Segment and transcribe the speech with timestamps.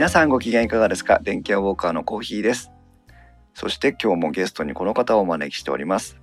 [0.00, 1.20] 皆さんご機嫌いかがですか？
[1.22, 2.70] 電気屋ウォーカーのコーヒーです
[3.52, 6.18] そして今日もゲストにこの方をお招きしております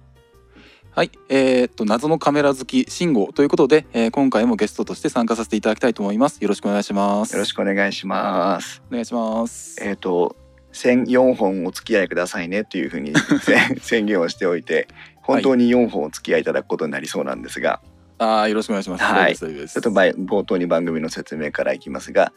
[0.96, 6.40] はい、えー、っと謎のカメラ好き慎吾ということで、えー今回もゲストとして参加させていただきたいと思います。
[6.42, 7.34] よろしくお願いします。
[7.34, 9.78] よろしくお願いしますお願いします。
[9.80, 10.36] えっ、と
[10.74, 14.88] 1004本お付き合いくださいねというふうに宣 宣言をしておいて
[15.18, 17.80] 本当に4本お付き合いいただくことになりそうなんですが、
[18.18, 19.04] ああよろしくお願いします。
[19.04, 22.34] はいちょっと前冒頭に番組の説明からいきますが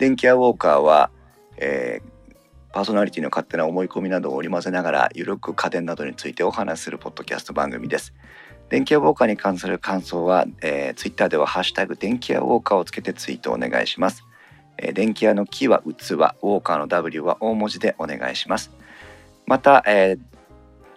[0.00, 1.10] 電気屋ウォーカーは、
[1.58, 2.10] えー
[2.72, 8.14] パーソナリティの勝手な思い込みなどを織り交ぜながらゆるく家電などについてお話しするポッドキャスト番組です。
[8.68, 14.24] 電気屋ウォーカーに関する感想は、えー、ツイッターでは「ハッシュタグ電気屋ウォーカー」をつけてツイートお願いします。
[14.78, 18.70] えー電気屋の「木」は器ウォーカーの「W」は大文字でお願いします。
[19.46, 20.18] また、えー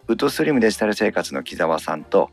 [0.07, 2.29] ウッドスリムデジタル生活の木澤さんと、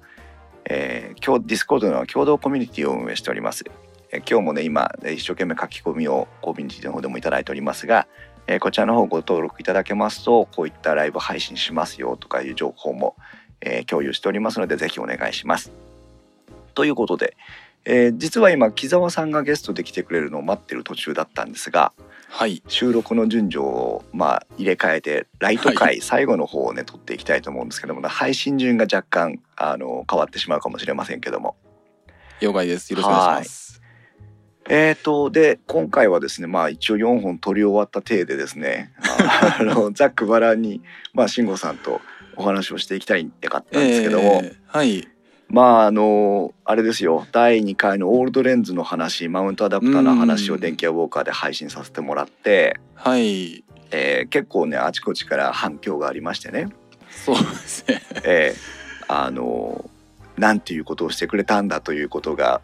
[0.67, 3.65] えー、今日ディスコードの共同コミュニティを運営しております。
[4.13, 8.07] えー今日もね今えー一生懸命書き込みをコミュニティの方でもいただいておりますが、
[8.47, 13.17] えーこちらの方ご登録いただけますとこういったライブ配信しますよとかいう情報も、
[13.61, 15.71] えー共有しておりますのでぜひお願いします。
[16.75, 17.37] ということで、
[17.85, 21.93] えー実は今木澤さんがゲストで来てくれるのを待ってる途中だったんですが
[22.29, 31.57] はい収録の順序をまあ入れ替えてライトは回最後の方をね撮っていきたいと思うんですけども配信順が若干あの変わってしまうかもしれませんけども
[32.41, 32.91] 了解です。
[32.93, 33.70] よろしくお願いします。
[34.71, 40.81] えーとで今回はですねまあ一応4本撮り終わった体でですねああのざっくばらんに
[41.13, 42.01] まあ慎吾さんと
[42.37, 45.07] お話をしていきたいんでかったんですけども、えーはい。
[45.49, 47.27] まああのあれですよ。
[47.33, 53.65] 第2回のオールドレンズの話マウントアダプターの話をうん電気屋ウォーカーで配信させてもらって、はい。
[53.91, 56.69] えー結構ねあちこちから反響がありましてね、
[57.11, 58.03] そうですね。
[58.25, 59.91] えーあの
[60.37, 62.63] なんていうことをしてくれたんだということが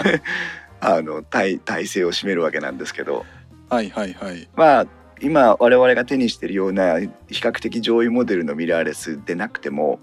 [0.80, 3.24] あの体体制を占めるわけなんですけど
[3.68, 4.48] はいはいはい。
[4.56, 4.86] まあ
[5.22, 10.00] 今我々が手にしているような比較的上位モデルのミラーレスでなくても、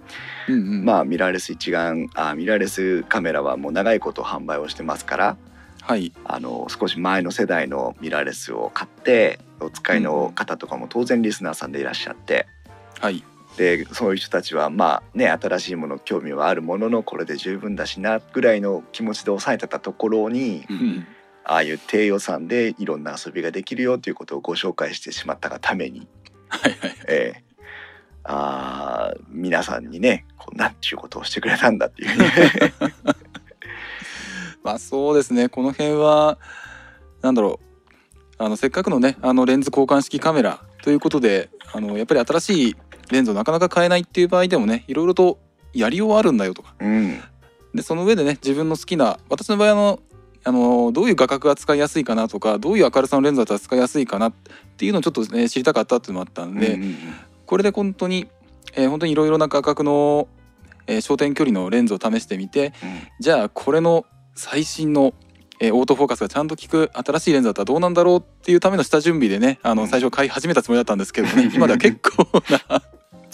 [0.47, 0.85] うんうん。
[0.85, 5.38] まあミラーレス一眼あミラーレスカメラはもう長いこと販売をしてますから
[5.81, 12.45] はいあの少し前の世代のミラーレスを買ってお使いの方とかも当然リスナーさんでいらっしゃって
[12.99, 13.23] はい
[13.57, 21.07] でそういう人たちはまあね新しいもの興味はあるもののこれで十分だしなぐらいの気持ちで抑えてたところにうん。
[21.50, 26.06] ああいう低予算でいろんな遊びができるよということをご紹介してしまったがために、
[26.50, 27.44] はいはいええ。
[28.25, 32.18] あー皆さんにねこうなんていうことをしてくれたんだっていう。
[32.18, 32.74] ね
[34.62, 36.38] まあそうですねこの辺は
[37.22, 37.68] なんだろう。
[38.39, 42.75] あのせっかくのねあのレンズ交換式カメラということであのやっぱり新しい
[43.12, 45.40] レンズをなかなか買えないっていう場合でもねいろいろと
[45.73, 46.73] やりようはあるんだよとか。
[46.79, 47.19] うん。
[47.73, 50.00] でその上でね自分の好きな私の場合あの
[50.44, 54.34] あのどういう画角が使いやすいかなとかどういう明るさのレンズだったら使いやすいかなっ
[54.78, 56.95] ていうのをちょっとね知りたかったっていうのもあったんで、うんうんうん。
[57.45, 58.28] これで本当に、
[58.73, 60.28] えー本当にいろいろな画角の、
[60.88, 62.74] えー焦点距離のレンズを試してみて
[63.19, 65.13] じゃあこれの最新の、
[65.59, 69.78] えーオートフォーカスがちゃんと効く新しいレンズだったらどうなんだろうっていうための下準備でねあうん。
[69.78, 72.25] の最初買い始めたつもりだったんですけどね 今では結構
[72.69, 72.81] な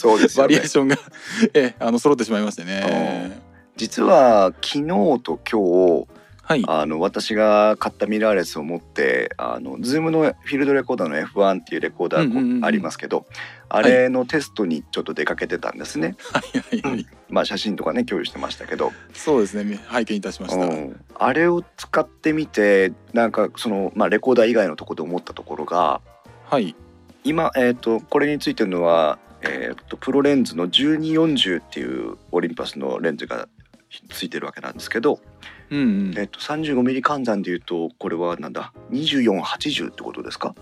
[0.03, 0.56] そうですよね。
[0.56, 0.97] バリエーションが、
[1.56, 3.41] えーあの揃ってしまいましてね。
[3.78, 4.88] 実は昨日
[5.24, 6.08] と今日
[6.44, 6.64] はい。
[6.68, 13.25] あの私が買ったミラーレスを持ってあの Zoom のフィールドレコーダーの F1 っていうレコーダーありますけど、
[13.69, 16.18] あれのテストにちょっと出かけてたんですね。
[16.34, 16.42] は
[16.74, 17.08] いはいはい。
[17.30, 19.80] まあ写真とかね共有してましたけど、そうですね。
[19.88, 20.66] 拝見いたしました。
[20.66, 21.00] うん。
[21.18, 26.02] あれを使ってみてなんかその、まあ、レコーダー以外のところで思ったところが
[26.50, 26.75] はい。
[27.24, 33.48] 今、えー、とこれについてるのは、えー、とプロレンズの1240っていうオリンパスのレンズが
[34.09, 35.20] ついてるわけなんですけど、
[35.70, 36.14] うんうん。
[36.18, 40.56] えっと、35ミリ換算でいうとこれはなんだ？2480ってことですか、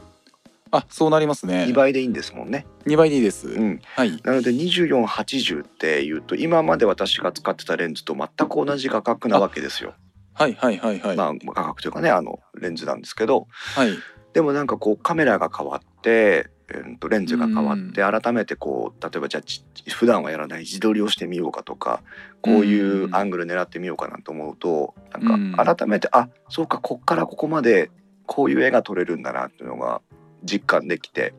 [0.71, 1.65] あそうなりますね。
[1.65, 2.65] 2倍でいいんですもんね。
[2.85, 4.19] 2倍でいいです、うん、はい。
[4.23, 9.93] なので2480っていうと今まで私が使ってたレンズと全く同じ画角なわけですよ。
[10.33, 13.47] はいはいはいはい、まあ画角というかねあのレンズなんですけど。
[13.75, 13.91] はい。
[14.33, 22.01] でもなんかこうカメラが変わって、えーとレンズが変わって改めてこう例えばじゃあち普段はやらない自撮りをしてみようかとか
[22.41, 27.91] こういうアングル狙ってみようかなと思うとなんか改めてあそうかこっからここまで
[28.25, 30.01] こういう絵が撮れるんだなっていうのが
[30.43, 31.33] 実感できて、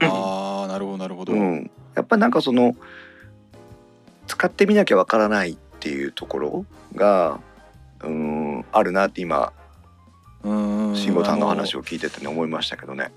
[0.00, 2.76] ああなるほどなるほど、うん、やっぱなんかその
[4.26, 7.40] 使ってみなきゃわからないっていうところが
[8.02, 9.52] うんあるなって今
[10.42, 13.10] 慎吾さんの話をを聞いててね思いましたけどね。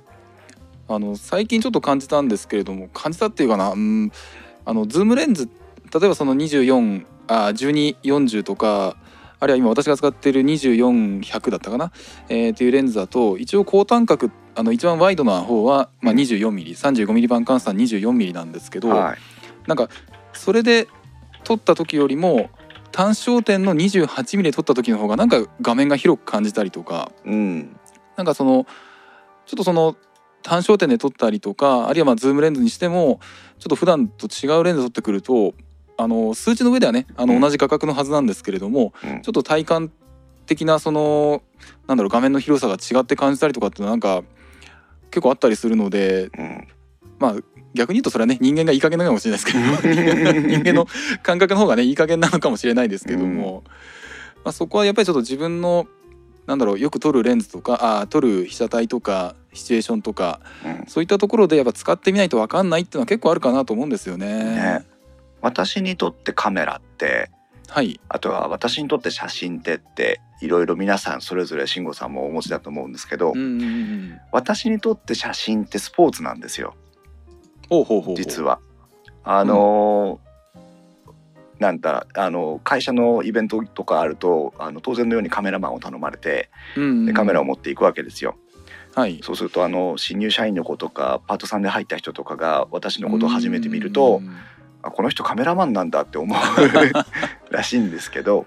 [0.88, 4.12] あの最近ちょっと感じたんですけれども感じたっていうかなうん
[4.66, 5.50] あのズームレンズ
[5.94, 8.98] 例えばその24あ1240とか
[9.40, 11.92] あるいは今私が使っている24100だったかな、
[12.30, 16.20] えー、っていうレンズだと一応広端角あの一番ワイドな方は、まあ、うん。
[16.20, 19.18] 24mm35mm 版換算 24mm なんですけど、はい。
[19.68, 19.90] なんか
[20.34, 20.88] それで
[21.44, 22.50] 撮った時よりも
[22.92, 27.78] 単焦点の 28mm で撮った時の方がなんか画面が広く感じたりとかうん。
[28.16, 28.66] なんかその
[29.46, 29.98] ちょっとその
[30.44, 33.20] 単焦点で撮ったりとかあるいはまあズームレンズにしても
[33.60, 35.54] ちょっと普段と違うレンズで撮ってくると
[35.98, 37.42] あの数値の上ではねあのうん。
[37.42, 39.22] 同じ画角のはずなんですけれども、うん。
[39.22, 39.92] ちょっと体感
[40.46, 41.42] 的なその
[41.88, 44.24] なんだろう画面の広さが違って感じたりとかってなんか
[45.12, 46.68] 結構あったりするのでうん。
[47.20, 47.36] まあ
[47.74, 50.88] 逆に言うとそれはね人間がいい加減なのかもしれないですけど 人間の
[51.24, 53.64] 感覚の方がねいい加減なのかもしれないですけども、
[54.44, 55.88] まあ、そこはやっぱりちょっと自分の
[56.46, 60.86] なんだろうよく撮るレンズとかあー撮る被写体とかシチュエーションとかうん。
[60.88, 64.28] そういったところでやっぱ使ってみないと分かんないっていうのは結構あるかなと思うんですよね。
[64.28, 64.86] ね。
[65.42, 67.30] 私にとってカメラって
[67.70, 76.76] はい、あとは私にとって写真ってっていろいろ皆さんそれぞれ慎吾さんもお持ちだと思うんですけど、うんうんうん、私にとって写真ってスポーツなんですよ。
[77.70, 78.16] ほうほうほうほう。
[78.16, 78.60] 実は。
[79.24, 80.33] あのー
[81.64, 87.06] なんだあの会社のイベントとかあるとあの当然のようにカメラマンを頼まれてうんうん。
[87.06, 88.36] でカメラを持っていくわけですよ。
[88.94, 89.20] はい。
[89.24, 94.36] そうするとあの新入社員の子とかパートさんで入った人とかが私のことを初めて見るとうん
[94.84, 98.46] あこの人カメラマンなんだって思うらしいんですけど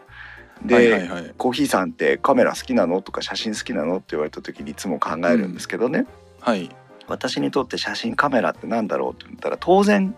[0.62, 1.34] で、はいはいはい。
[1.38, 6.06] コーヒーさんってカメラ好きなのとか写真好きなのって言われた時にいつも考えるんですけどね、
[6.40, 6.68] はい。
[7.08, 10.14] 私にとって写真カメラってなんだろうって言ったら当然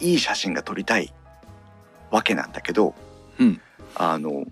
[0.00, 1.12] いい写真が撮りたい
[2.10, 2.94] わけなんだけど、
[3.38, 3.60] うん。
[3.94, 4.44] あの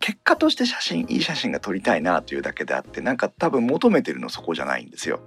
[0.00, 5.20] 結果として写真いい写真が撮りたいなというだけであってなんか多分求めてるのそこじゃないんですよ。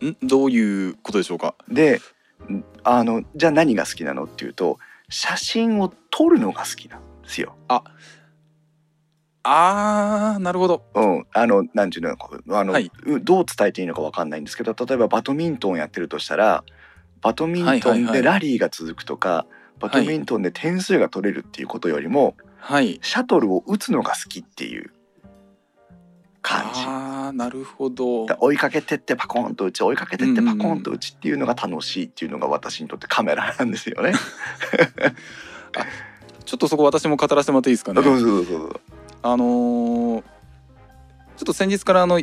[0.00, 0.16] ん？
[0.22, 1.54] どういうことでしょうか？
[1.68, 2.00] で
[2.50, 4.78] んあのじゃあ何が好きなのっていうと
[5.08, 7.56] 写真を撮るのが好きなんですよ。
[7.68, 7.82] あ。
[9.44, 10.84] ーなるほど。
[10.94, 12.16] うん、あのなんていうの
[12.56, 12.90] あの、はい。
[13.06, 16.62] うどう伝えていいのかわかんないんですけど例えばバドミントンやってるとしたら
[17.20, 18.12] バドミントンはいはいはい。
[18.12, 19.46] でラリーが続くとか、
[19.82, 24.92] バドミントンで点数が取れるっていうことよりも、はいシャトルを打つのが好きっていう
[26.40, 26.80] 感じ。
[26.86, 34.12] あーなるほどだ追いかけてってパコンと打ち追いかけてってパコンと打ちっていうのが楽しいっていうのが私にとってカメラなんですよね。
[36.44, 38.00] ちょっとそこ私も語らせてもらっていいですかね。
[39.22, 40.22] あのー
[41.36, 42.20] ちょっと先日からあの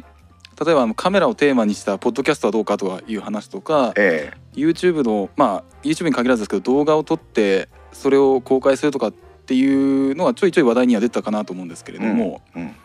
[0.63, 12.75] 例えばカメラをテーマにしたポッドキャストはどうかという話とかえ YouTube のまあ YouTube に限らずですけど動画を撮ってそれを公開するとかっていうのはちょいちょい話題には出たかなと思うんですけれども、うんうん。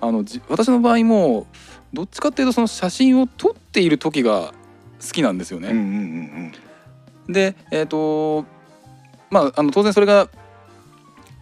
[0.00, 1.46] あのじ私の場合も
[1.92, 4.52] どっちかっていうとその写真を撮っている時が
[5.00, 5.68] 好きなんですよね。
[5.68, 6.52] えうんうん
[7.26, 7.32] うん。
[7.32, 8.44] でえっ、と
[9.30, 10.28] まああの当然それが、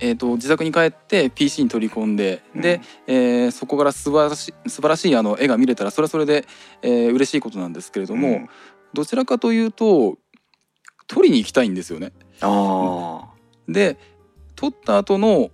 [0.00, 2.61] えー、と自宅に帰って PC に取り込んで、うん。
[2.62, 6.47] で、えーそこから素晴らしい素晴らしいあの絵が見れたらそれはそれで、
[6.82, 8.49] えー嬉しいことなんですけれども、うん。
[8.94, 10.19] どちらかというと
[11.06, 12.12] 撮りに行きたいんですよね。
[12.41, 13.29] あ
[13.69, 13.99] で
[14.56, 15.50] 撮った後の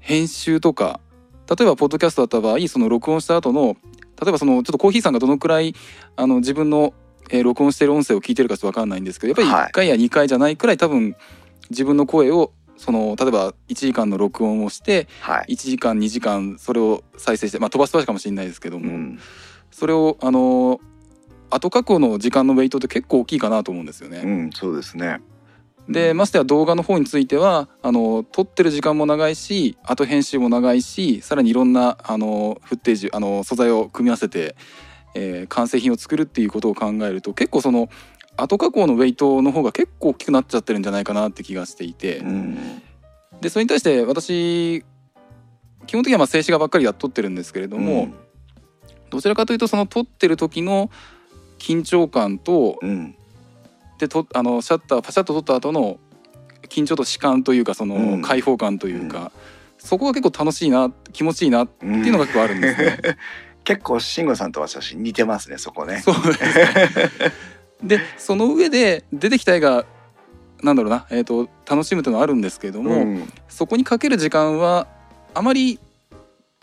[0.00, 1.00] 編集とか
[1.48, 3.76] 例えばポッドキャストだった場合その録音した後の
[4.20, 5.74] 例えばそのちょっとコーヒーさんがどのくらい
[6.16, 6.94] あの自分の、
[7.30, 11.16] えー録音してる音声を聞いてるかちょっと分かんないんですけどやっぱり1回や2回じゃないくらい多分
[11.70, 12.52] 自分の声を
[12.84, 15.54] その例えば1時間の録音をしてあはい。
[15.54, 19.18] 1時間2時間それを再生して、まあ、飛ばす飛ばしかもしれないですけども、うん
[19.70, 20.80] それをあの
[21.50, 24.18] 後加工の時間のウェイトって結構大きいかなと思うんですよね。
[24.18, 25.20] うん、そうですね。
[25.88, 34.56] でましてや動画の方についてはあの撮ってる時間も長いし後編集も長いしさらにいろんなあのフッテージあの素材を組み合わせて、
[35.14, 37.88] えー完成品を作るっていうことを考えると結構その
[38.36, 42.82] 後加工のウェイトの方が結構大きくなっちゃってるんじゃないかなって気がしていて、うん、
[43.40, 44.84] でそれに対して私
[45.86, 48.08] 基本的にはまあ静止画ばっかりやっとってるんですけれども、
[49.10, 50.90] どちらかというとその撮ってる時の
[51.58, 53.16] 緊張感とうん、うん、
[53.98, 55.98] でとあのシャッターパシャッと撮った後の
[56.68, 58.22] 緊張と弛緩というかそのうん。
[58.22, 59.30] 開放感というか、
[59.78, 62.98] そこが結構楽しいな気持ちいいなっていうのが結構あるんですね。
[63.64, 66.02] 結構慎吾さんと私似てますねそこね。
[66.04, 66.38] そうです
[67.84, 69.84] でその上で出てきた絵が
[70.62, 74.86] なんだろうな、えー、と楽しむというのはあるんですけれども、ん、そこにかける時間は
[75.34, 75.78] あまり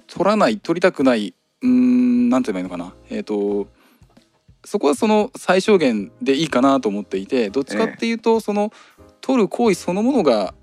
[0.07, 2.93] 取らない取りたくないうーんなんて言えばいいのかな。
[3.09, 3.67] えっ、と
[4.63, 8.71] そこはその最小限でいいかなと思っていてどっちかっていうと、その
[9.21, 10.53] 取る行為そのものが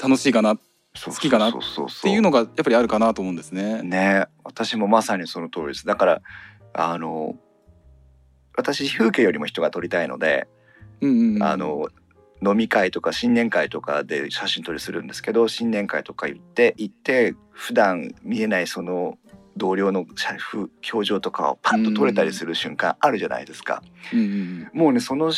[0.00, 1.90] 楽しいかな好きかなそうそう。
[1.90, 3.82] そうていうのがやっぱりあるかなと思うんですね。
[3.82, 5.86] ね私もまさにその通りです。
[5.86, 6.22] だから
[6.72, 7.36] あの
[8.56, 10.48] 私風景よりも人が撮りたいので、
[11.00, 11.88] うんうんうんあの
[12.44, 19.16] 飲み会とか新年会とかで写真撮りするんですけど新年会とか行って行って普段見えないその
[19.56, 20.04] 同僚の
[20.92, 23.82] 表情とかをパッと撮れたりする瞬間あるじゃないですか。
[24.12, 25.32] うんうんもうねその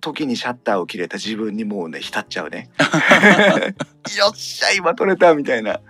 [0.00, 2.68] 時にシャッターを切れた自分にもうね浸っちゃうね。
[4.18, 5.80] よっしゃ今撮れたみたいな。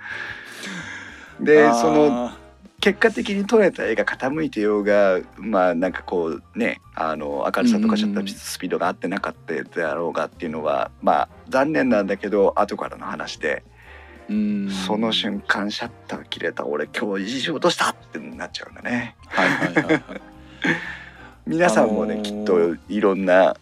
[1.40, 2.45] でそのあ
[2.80, 19.16] 結果的に撮れた絵が傾いてようがまあなんかこうねあの明るさとかシャッタースピードが合ってなかったであろうがっていうのはまあ残念なんだけど後からの話でーうんその瞬間シャッター切れた俺今日いい仕事したってなっちゃうんだね。
[19.28, 20.02] はいはいはいはい
[21.46, 23.56] 皆さんもね、あのーきっといろんな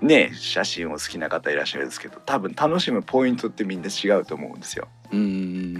[0.00, 4.88] ね写真を好きな方いらっしゃるんですけど多分楽しむポイントってみんな違うと思うんですよ。
[5.12, 5.74] うん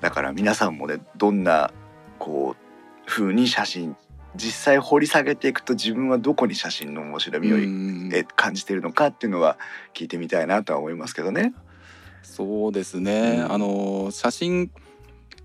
[0.00, 1.70] だから皆さんもねどんな
[2.18, 3.96] こう風に写真
[4.36, 7.56] 実際掘り下げていくと自分はどこに写真の面白みを、
[8.36, 9.58] 感じているのかっていうのは
[9.94, 11.54] 聞いてみたいなとは思いますけどね。
[12.22, 14.70] そうですね、うんあの写真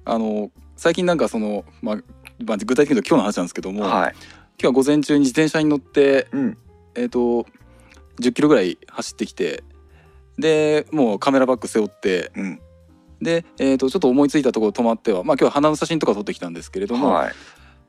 [0.05, 1.95] あの最近なんかその、まあ
[2.43, 4.15] まあ、具体的に言うと今日の話なんですけども、はい。
[4.59, 6.57] 今日は午前中に自転車に乗って、うん。
[6.95, 7.45] えー、と
[8.19, 9.63] 10キロぐらい走ってきて
[10.37, 12.59] でもうカメラバッグ背負ってうん。
[13.23, 17.33] で、えー、とちょっと思いついたところ止まっては、まあ、今日は花の写真とか撮ってきたんですけれども、はい。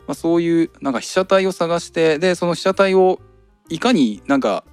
[0.07, 3.21] まあ、そういうなんか被写体を探してでその被写体を
[3.71, 4.65] いかになんか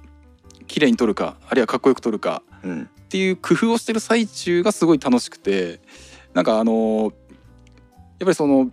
[0.66, 2.82] 綺麗に撮るかあるいはかっこよく撮るかうん。
[2.82, 5.80] っていう工夫をしてる最中がすごい楽しくて
[6.34, 7.12] なんかあのやっ
[8.20, 8.70] ぱりその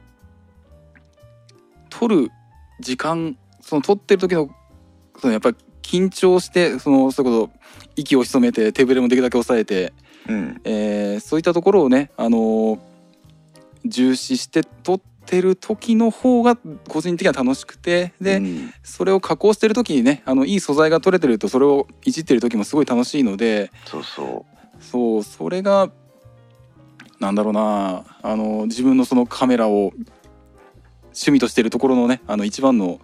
[1.89, 2.31] 撮る
[2.79, 4.49] 時間その撮ってる時の
[5.17, 7.59] そのやっぱり緊張してそのそれこそ
[7.95, 9.93] 息を潜めて手ぶれもできるだけ抑えて、
[10.29, 10.61] うん。
[10.63, 12.79] えーそういったところをねあの
[13.85, 16.57] 重視して撮ってる時の方が
[16.87, 24.45] 個人的には楽しくてで、うんそれを加工してる時にねあのいい素材が取れてるとそれをいじってる時もすごい楽しいのでそうそ
[24.79, 25.89] そうそれが
[27.19, 29.91] なんだろうなあの自分のそのカメラを
[31.07, 32.99] 趣味としてるところのねあの一番の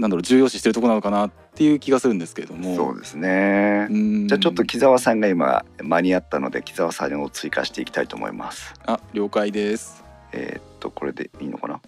[0.00, 2.56] なんだろう重要視してるところなのかなっていう気がするんですけれどう。
[2.56, 3.86] もそうですね。
[3.90, 8.74] うんじゃあちょっと木澤さんが今間に合ったので木澤さんを追加していきたいと思います。
[8.86, 10.02] あ了解です
[10.32, 11.80] えーっとこれでいいのかな？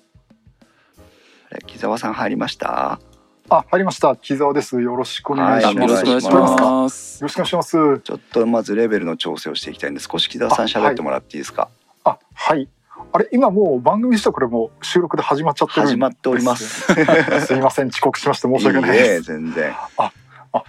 [1.67, 3.01] 木澤さん入りました？
[3.49, 4.15] あ、入りました。
[4.17, 4.81] 木澤です。
[4.81, 6.07] よろしくお願いしはます。
[6.07, 6.83] よろしくお願いしますかよ
[7.23, 8.01] ろしくお願いします。
[8.01, 11.69] ちょっとまずレベルの調整をしていきたいんで少し木澤さん喋ってもらっていいですか？
[12.05, 12.69] あ、はい。
[13.15, 16.87] あれ、今もう番組自体これもう収録で始まっちゃってる始まっております。
[17.47, 19.23] すいません、遅刻しまして申し訳ないいいえです。
[19.25, 19.75] 全然。
[19.99, 20.13] あ、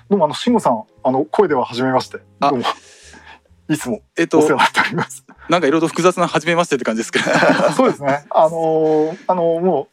[0.10, 2.20] どうもあの慎吾さん、あの声では初めまして。
[2.42, 2.66] あどうも。
[3.70, 5.26] いつもえっとお世話になっております。
[5.48, 7.26] なんかいろいろ複雑な初めましてって感じですけど
[7.76, 8.26] そうですね。
[8.30, 9.88] あのーあのーも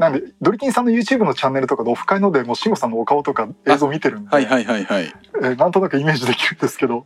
[0.00, 5.14] なんでドリキンさんの YouTube のチャンネルとかでオフ会のでもう慎吾さんのお顔とか映像見てるんで、はいはいはいはい。
[5.42, 7.04] えーなんとなくイメージできるんですけど、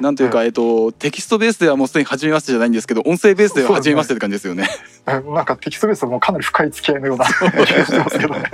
[0.00, 4.68] なんというか、えっと、テキストベースではもうすでに初めましてじゃないんですけど音声ベースでは初めましてって感じですよね。
[5.06, 8.44] えーなんかテキストベースはもうかなり深い付き合いのような気がしてますけどね。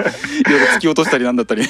[0.40, 1.62] いろいろ突き落としたりなんだったり。
[1.62, 1.68] よ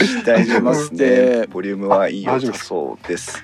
[0.00, 1.46] し大丈夫ですでね。
[1.46, 3.42] ボリュームはいいよそうです。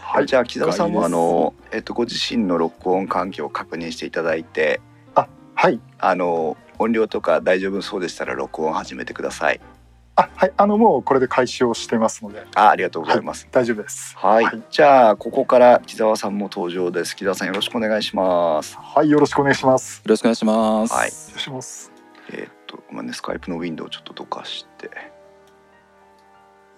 [0.00, 0.26] はい。
[0.26, 4.80] じゃあ木澤さんもあのえっとご自身の録音環境を確認していただいて、
[5.54, 5.80] はい。
[5.98, 9.60] あの音量とか大丈夫そうでしたら録音を始めてください。
[10.16, 10.52] あ、はい。
[10.56, 13.48] あのもうこれで開始をしてますのであありがとうございます。
[13.50, 14.16] 大丈夫です。
[14.16, 17.16] はい、はいじゃあここから木澤さんも登場です。
[17.16, 18.76] 木澤さんよろしくお願いします。
[18.76, 19.98] はい、よろしくお願いします。
[19.98, 21.92] よろしくお願いします、はいお願いします。
[22.30, 24.90] えーっとごめんねスカイプのウィンドウをちょっとどかして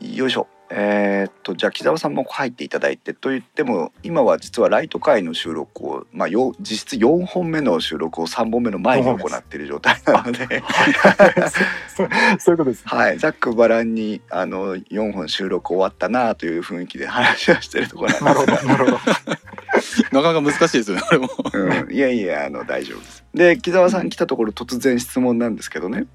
[0.01, 10.63] よいしょえーっとじゃあ木澤さんも入っていただいてと言っても今は実はライト会の収録をまあよ実質4本目の収録を3本目の前に行っている状態なので
[11.95, 12.09] そう
[12.41, 12.83] そういうことです。
[12.87, 18.99] はいざっくばらんにあの4本収録終わったなという雰囲気で話をしてるところなんなるほど、ですがなるほど。
[20.13, 23.25] なかなか難しいですよねこれもうん、いやいやあの大丈夫です。
[23.35, 26.07] で木澤さん来たところ突然質問なんですけどね。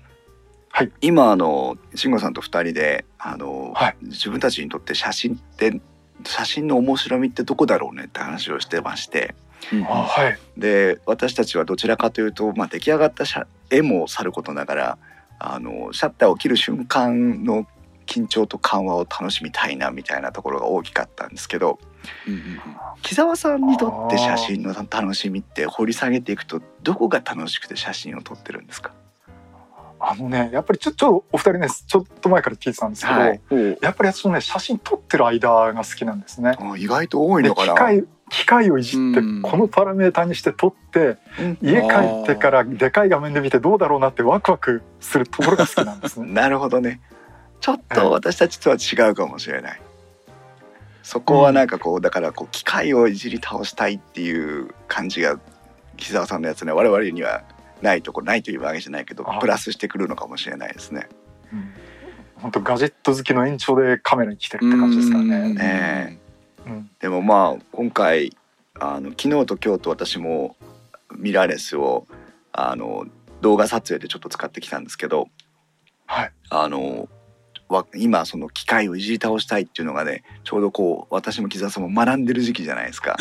[0.71, 0.91] はい。
[1.01, 3.97] 今あの慎吾さんと二人であの、はい。
[4.01, 5.81] 自分たちにとって写真って
[6.25, 9.35] 写真の面白みってどこだろうねって話をしてまして。
[9.73, 9.83] うん。
[9.85, 10.39] あ、はい。
[10.57, 14.97] で私たちはどちらかというと、まあ、出来上がった写絵もさることながら
[15.39, 17.65] あのシャッターを切る瞬間の
[18.05, 21.79] 緊張と緩和を楽しみたいなみたいなところが大きかったんですけど
[22.27, 22.59] うん
[23.03, 28.91] 木澤さんにとって写真の楽しみって掘り下げていくとどこが楽しくて写真を撮ってるんですか？
[29.99, 33.41] あのね、やっぱりちょっとお二人ね、ちょっと前から聞いてたんですけど、はい。
[33.81, 36.55] やっぱり私もね、写真撮ってる間が好きなんですね。
[36.57, 37.73] あ意外と多いでのかな。
[37.73, 39.41] 機械機械をいじってうん。
[39.41, 41.57] このパラメータにして撮ってうん。
[41.61, 41.87] 家帰
[42.23, 46.31] ってからでかい画面で見てどうだろうなってワクワクするところが好きなんですね。
[46.33, 47.01] なるほどね。
[47.59, 49.81] ちょっと私たちとは違うかもしれない。
[51.03, 55.39] そこはなんかこうだからこう機械をいじり倒したいっていう感じが
[55.97, 57.43] 木澤さんのやつね我々には
[57.81, 61.07] ないとこないというわけじゃないけどあプラスしてくるのかもしれないですね。
[61.53, 61.73] うん
[62.41, 65.53] 本当ガジェット好きの延長でカメラに来てるって感じですからうんね。
[65.53, 66.19] ね
[66.65, 68.35] うんでもまあ今回
[68.79, 70.55] あの昨日と今日と私も
[71.17, 72.07] ミラーレスを
[72.53, 73.05] あの
[73.41, 75.27] 動画撮影でちょっと使ってきたんですけど
[76.05, 76.31] はい。
[76.49, 77.09] あの
[77.67, 83.17] わ今その機械をいじり倒したいっていうのがねちょうどこう私も木澤さんも学んでる時期じゃないですか。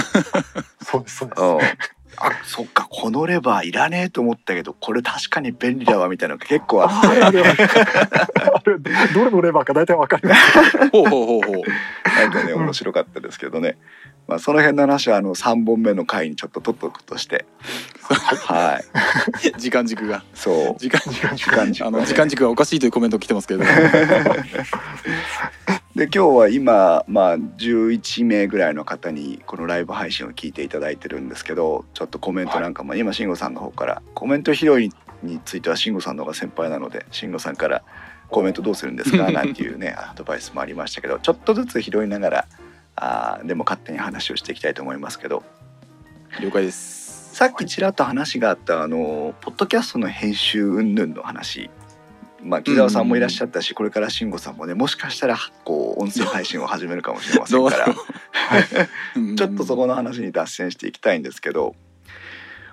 [0.80, 1.97] そうですそうです。
[2.22, 7.18] うんあそっかこのレバーいらねえと思ったけどこれ確かに便利だわみたいなのが結構ああって。
[7.18, 8.78] ーあれあれ
[9.14, 10.88] どれのレバーか大体わかります。
[10.90, 11.62] ほうほうほうほう。
[12.06, 13.78] なんかね面白かったですけどね、
[14.26, 17.46] まあ、その辺の話はあの3本目の回にちょっと取っとくとして。
[18.46, 18.84] はい。
[19.60, 20.24] 時間軸が。
[20.34, 20.78] そう。
[20.78, 23.70] 時間時間時間軸あの時間軸がおかしいというコメント来てますけれども
[25.98, 34.92] で今日は今、まあ、11名ぐらいの方にこのライブ配信を聞いていただいてるんですけどちょっとコメントなんかも、今慎吾さんの方からコメント拾い
[35.24, 37.82] については慎吾さんの方が先輩なので慎吾さんから
[38.28, 42.46] コメントどうするんですか なんていうねアドバイスもありましたけどちょっとずつ拾いながら
[42.94, 45.42] あーでも勝手に話をしていきたいと思いますけど。
[46.40, 47.34] 了解です。
[47.34, 51.70] さっきちらっと話があったあのポッドキャストの編集云々の話
[52.42, 57.86] まあ木澤さんもいらっしゃったし、これから慎吾さんもねもしかしたらこう音声配信を始めるかもしれませんから。
[59.36, 61.74] ちょっとそこの話に脱線していきたいんですけど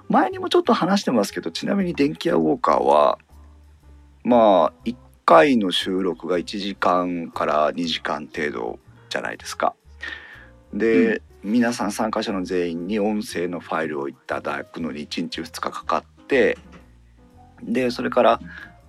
[0.09, 3.17] 前にもちょっと話してますけどちなみに電気屋ウォーカーは
[4.23, 4.95] まあ1
[5.25, 8.79] 回の収録が1時間から2時間程度
[9.09, 9.75] じゃないですか。
[10.73, 16.57] で、皆さん参加者の全員に音声のファイルをいただくのに1日2日かかって
[17.63, 18.39] でそれからあ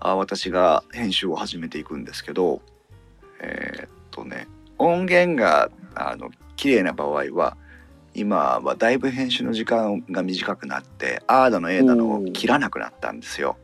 [0.01, 2.61] 私が編集を始めていくんですけど
[3.41, 4.47] えーっとね
[4.79, 7.57] 音源があの綺麗な場合は
[8.15, 13.57] 今はだいぶ編集の時間が短くなってあーだのえーだのを切らなくなったんですよ。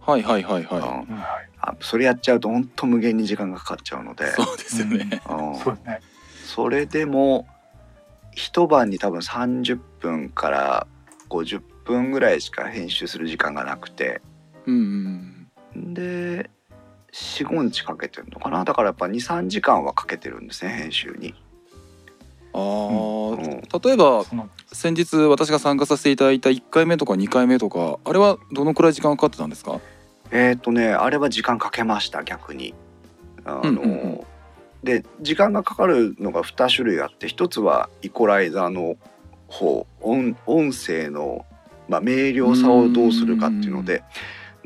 [0.00, 1.14] はいはいはいはうん。
[1.14, 1.20] うん。
[1.20, 4.24] はいあそれやっちゃうと本当無限に時間がかかっちゃうので。
[4.24, 5.22] い、そうですよね。
[5.28, 5.58] うん。
[5.58, 6.00] そうですね。
[6.44, 7.46] それでも
[8.32, 10.86] 一晩に多分30分から
[11.30, 14.20] 50分ぐらいしか編集する時間がなくて。
[14.66, 15.35] うんうん
[15.94, 16.50] で
[17.12, 18.64] 45日かけてるのかな？
[18.64, 21.34] だからやっぱ23時間はかけてるんですね編集に。
[22.52, 24.24] あうーん例えば
[24.72, 29.80] 先日私が参加させていただいた1回目とか2回目とかあれはどのくらい時間かかってたんですか？
[30.30, 32.74] えっ、とねあれは時間かけました逆に。
[33.44, 34.20] あの、うんうんうん
[34.84, 38.96] で時間がかかるのが2種類あって一つはイコライザーの
[39.48, 41.44] 方音音声の、
[41.88, 44.04] まあ、明瞭さをどうするかっていうので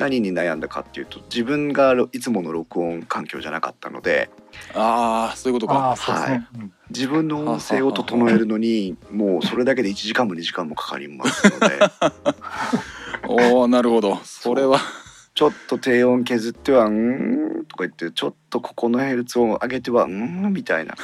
[0.00, 4.30] 何に悩んだかっていうと自分がいつもの録音環境じゃなかったので
[4.74, 5.74] ああそういうことか。
[5.74, 6.46] ああそうですね。
[6.54, 6.72] うん。
[6.90, 11.78] 自分の音声を整えるのにもうそれだけで1時間も2時間もかかりますので。
[13.28, 14.16] おおなるほど。
[14.24, 14.80] それは。
[15.34, 20.94] ちょっと低音削っては「うーん」とか言ってちょっとここのヘルツを上げては「うーん」みたいな。
[20.94, 21.00] で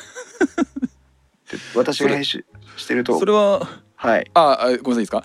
[1.76, 2.44] 私が編集
[2.76, 4.30] してるとそれははい。
[4.35, 5.22] ああごめんなさいいいですか？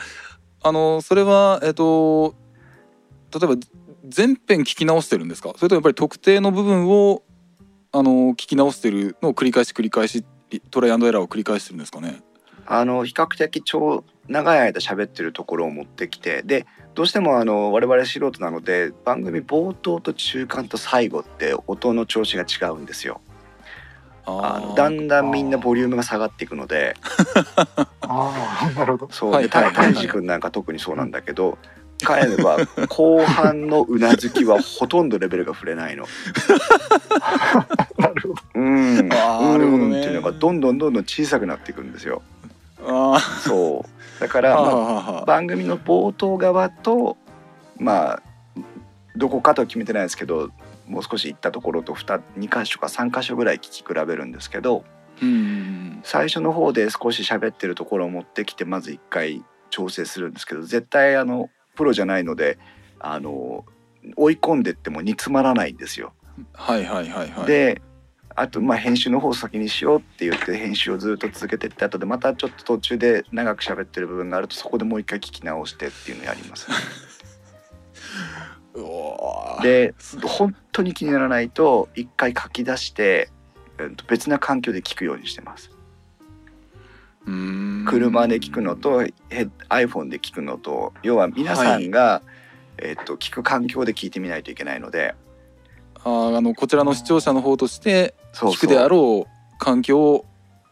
[0.63, 2.36] あのそれはえっ、と
[3.34, 3.56] 例えば
[4.08, 5.54] 全編聞き直してるんですか？
[5.58, 7.24] それともやっぱり特定の部分を
[7.91, 10.24] あの聞き直してるのを繰り返し繰り返し
[10.70, 12.22] トライアンドエラーを繰り返してるんですかね？
[12.65, 23.20] あの比較的超長い間喋ってるところを持ってきてでどうしてもあの我々素人なので番組冒頭と中間と最後って音の調子が違うんですよ。
[24.24, 26.96] あのだんだんみんなボリュームが下がっていくので。
[28.02, 29.13] ああなるほど。
[29.13, 31.58] そうではいはいたいじくんなんか特にそうなんだけど
[32.06, 32.60] 彼は
[32.90, 36.06] 後半のうなずきはほとんどレベルが触れないの。
[37.98, 38.36] なるほど。
[38.56, 39.08] うん。
[39.08, 39.98] なるほどね。
[39.98, 40.00] うん。
[40.00, 42.22] っていうのがどんどんどんどん小さくなっていくんですよ。
[42.86, 44.22] あそう。
[44.22, 47.18] だかーら、まあ番組の冒頭側と
[47.78, 48.22] まあ
[49.16, 50.50] どこかとは決めてないですけど
[50.88, 54.84] もう少し行ったところと 2, 2箇所か3箇所ぐらい聞き比べるんですけど
[55.22, 56.00] うん。
[56.04, 61.50] 最初の方で少し喋ってるところを持ってきてまず1回調整するんですけど絶対あの
[61.82, 62.60] プロじゃないので
[63.00, 63.65] あの
[64.15, 66.13] 追い込んでっても煮詰まらないんですよ。
[66.54, 67.82] はいはいはいはいで
[68.36, 76.67] あとまあ編集の方を先にしようって言って編集をずっと続けてって後でまたちょっと途中で長く喋ってる部分があるとそこでもう一回聞き直してっていうのをやります。
[79.63, 83.30] で本当に気にならないと一回書き出して、
[83.80, 85.72] えっと別な環境で聞くようにしてます。
[87.25, 89.03] 車で聞くのと
[89.69, 92.21] iPhone で聞くのと要は皆さんが、
[92.77, 95.15] えっと聞く環境で聞いてみないといけないので。
[96.03, 100.25] あーあのこちらの視聴者の方として聞くであろう環境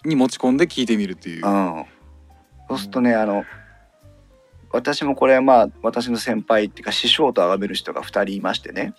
[0.04, 1.46] に持ち込んで聞いてみるっていう。
[1.46, 1.86] うん、
[2.68, 3.44] そうするとねあの
[4.72, 8.94] 私もこれはまあ私の先輩っていうか師匠と崇める人が2人いましてね。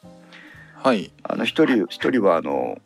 [0.76, 1.12] はい。
[1.22, 2.78] あの一人一人はあの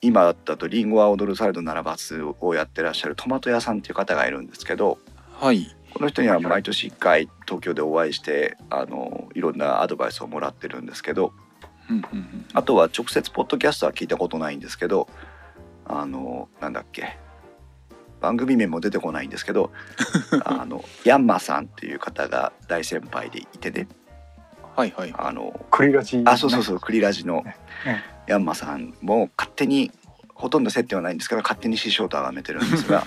[0.00, 4.98] 今だと「リンゴは踊るサイドならばス」をやってらっしゃるトマト屋さんっていう方がいるんですけど
[5.40, 5.74] はい。
[5.94, 11.32] この人には毎年1回東京でお会いしてあのいろんなアドバイスをもらってるんですけど
[11.88, 12.46] うんうんうん。
[12.52, 15.08] あとは直接ポッドキャストは聞いたことないんですけど
[15.86, 17.18] あのなんだっけ
[18.20, 19.72] 番組名も出てこないんですけど
[20.44, 23.88] あのヤンマさんっていう方が大先輩でいてね。
[24.74, 25.14] はいはい。
[25.16, 27.42] あのクリラジ、あそうそうそうクリラジの。
[27.42, 27.56] ね
[28.26, 29.90] ヤンマさんも勝手に
[30.34, 33.02] ほとんど接点はないんですけど勝手に師匠と崇めてるんですが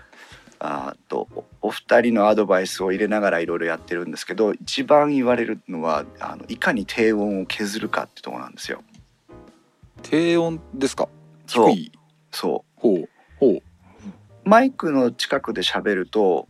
[0.58, 8.82] あーとおお二人のアドバイスを入れながらいろいろやってるんですけど一番言われるのはあのいかに低音を削るかってとこなんですよ。
[10.02, 11.08] 低音ですか？
[11.46, 11.70] そう。
[11.70, 11.92] 低い？
[12.30, 12.80] そう。
[12.80, 13.62] ほうほう。
[14.44, 16.48] マイクの近くで喋ると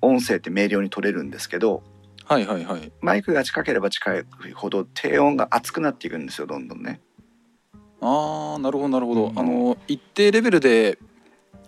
[0.00, 1.82] 音声って明瞭に取れるんですけど
[2.24, 2.92] はいはいはい。
[3.00, 4.24] マイクが近ければ近い
[4.54, 7.00] ほど低音が熱くなっていくんですよどんどんね。
[8.00, 9.38] ああなるほどなるほど、うん。
[9.38, 10.98] あの一定レベルで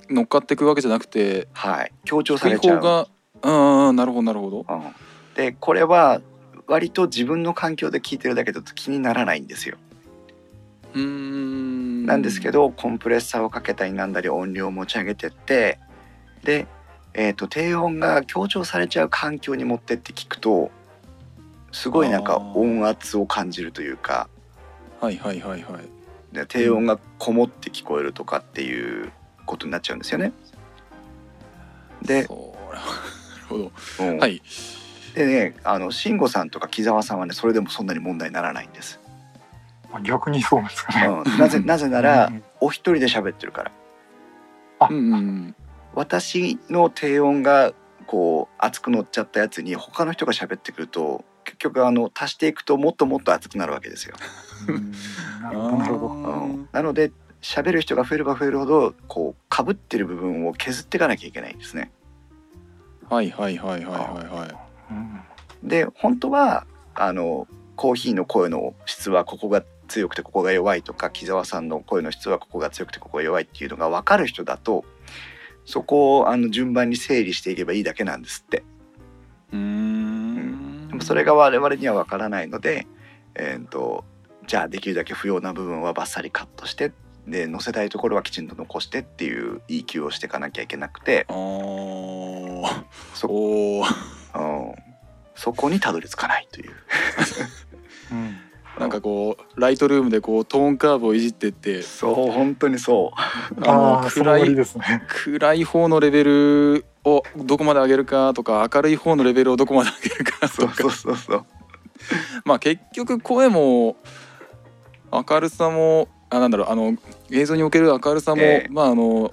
[0.09, 1.93] 乗っかっていくわけじゃなくてはい。
[2.05, 2.77] 強調されちゃう。
[2.77, 3.09] 方が
[3.43, 4.67] うんうんなるほどなるほど。
[4.69, 4.83] うん、
[5.35, 6.21] でこれは
[6.67, 9.77] 割と自分の環境で聞いてるだけだと気にならないんですよ。
[10.95, 12.07] うーん。
[12.07, 15.79] なんですけどコンプレッサーをかけたりなんだり音量を持ち上げてって
[16.45, 16.67] で、
[17.15, 20.71] えー、と低音が強調されちゃう環境に持ってって聞くと
[21.71, 24.29] すごいなんか音圧を感じるというか。
[25.01, 26.02] はいはいはいはい
[26.33, 29.13] で低音がこもって聞こえるとかっていう
[29.47, 30.33] ことになっちゃうんですよね。
[32.03, 32.87] で,、そうなる
[33.49, 34.43] ほどうんはい
[35.15, 38.99] でねあの慎吾さんとか木澤さんはねそれでもそんなに問題にならないんです。
[39.93, 41.07] まあ逆にそうなんですかね。
[41.07, 43.73] うん、なぜなぜならうんお一人で喋ってるから。
[44.91, 45.55] うんうん
[45.95, 47.75] 私の低音が
[48.07, 54.17] こう熱く乗っちゃったやつに他の人が喋ってくると結局あの足していくともっともっと熱くなるわけですよ。
[54.69, 54.93] うん。
[55.43, 56.07] なるほど。
[56.07, 61.91] うーん、なので喋る人が増えれば増えるほどこうかぶってる部分を削っていかなきゃいけないんですね。
[63.09, 64.93] はいはいはいはいはいはい。
[64.93, 64.95] う
[65.65, 65.69] ん。
[65.69, 74.85] で本当はあのコーヒーの声の質はここが強くてここが弱いとか木澤さんの声の質はここが強くてここが弱いっていうのが分かる人だと
[75.65, 78.63] そこをあの順番に整理していけばいいだけなんですって。
[79.53, 80.89] うーん。
[80.89, 82.87] でもそれが我々には分からないので、
[83.35, 84.05] えー、と
[84.53, 86.93] じゃあできるだけ不要な部分はバッサリカットして
[87.27, 91.25] で載せたいところはきちんと残してっていう EQ をしていかなきゃいけなくて。
[91.31, 92.85] あー。
[93.15, 94.69] そ,、おー。
[94.69, 94.75] うん、
[95.35, 96.73] そこにたどり着かないという。
[98.13, 98.37] うん。
[98.79, 101.81] なんかこうライトルームでこうトーンカーブをいじってって。
[101.81, 104.65] そう本当にそあのあ暗いね。
[105.09, 111.47] 暗い方のレベルをどこまで上げるかとか明るい方のレベルをどこまで上げるかうそうとかそうそうそう。
[112.45, 113.97] まあ結局声も
[115.13, 116.97] 明るさもあなんだろうあの
[117.31, 118.69] 映像における明るさも、ええ。
[118.71, 119.33] まああの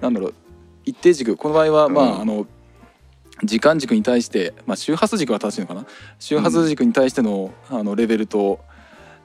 [0.00, 0.34] なんだろう
[0.84, 2.20] 一定軸この場合はまあ、うん。
[2.22, 2.46] あの
[3.42, 5.86] 時間軸に対して、まあ、周波数軸は正しいのかな？
[6.18, 8.60] 周波数軸に対しての,、あのレベルと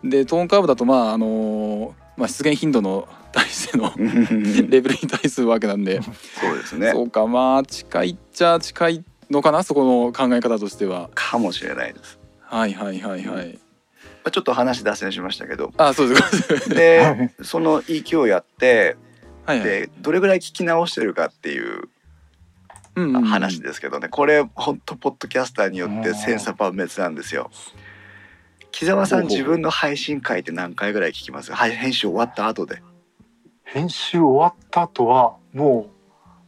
[0.03, 3.91] でトーンカーブだとまああの、まあ、出現頻度の対しての
[4.69, 6.09] レベルに対するわけなんで、そ
[6.49, 6.91] うですね。
[6.91, 9.63] そうかまあ近いっちゃ近いのかな？
[9.63, 11.09] そこの考え方としては。
[11.13, 12.17] かもしれないです。
[12.41, 13.59] はいはいはいはい、
[14.25, 15.71] まあちょっと話脱線しましたけど。
[15.77, 16.69] あそうです。
[16.69, 18.97] で その EQ をやって
[19.47, 21.87] でどれぐらい聞き直してるかっていう
[23.23, 27.51] 話ですけどね、これ本当ポッドキャスターによって千差万別なんですよ。
[28.71, 31.53] 木澤さん自分の配信回って何回ぐらい聞きます？
[31.53, 32.81] はい編集終わった後で。
[33.63, 35.87] 編集終わった後はも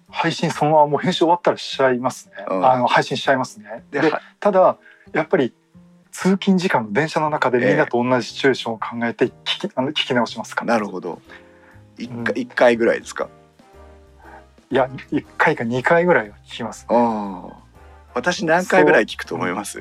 [0.09, 2.45] う配信そのままもう編集終わったらしちゃいますね。
[2.49, 2.65] うん。
[2.67, 3.83] あの配信しちゃいますね。
[3.91, 4.01] で
[4.39, 4.77] ただ
[5.13, 5.53] やっぱり
[6.19, 10.65] 通勤時間の電車の中でみんなと同じシチュエーションを考えて聞き,、あの聞き直しますか？
[10.65, 11.21] なるほど。
[11.95, 12.23] 一うん。
[12.23, 13.30] 回一回ぐらいですか？
[14.71, 16.88] いや1回か2回ぐらいは聞きます。
[16.89, 17.58] ああ。
[18.15, 19.80] 私何回ぐらい聞くと思います？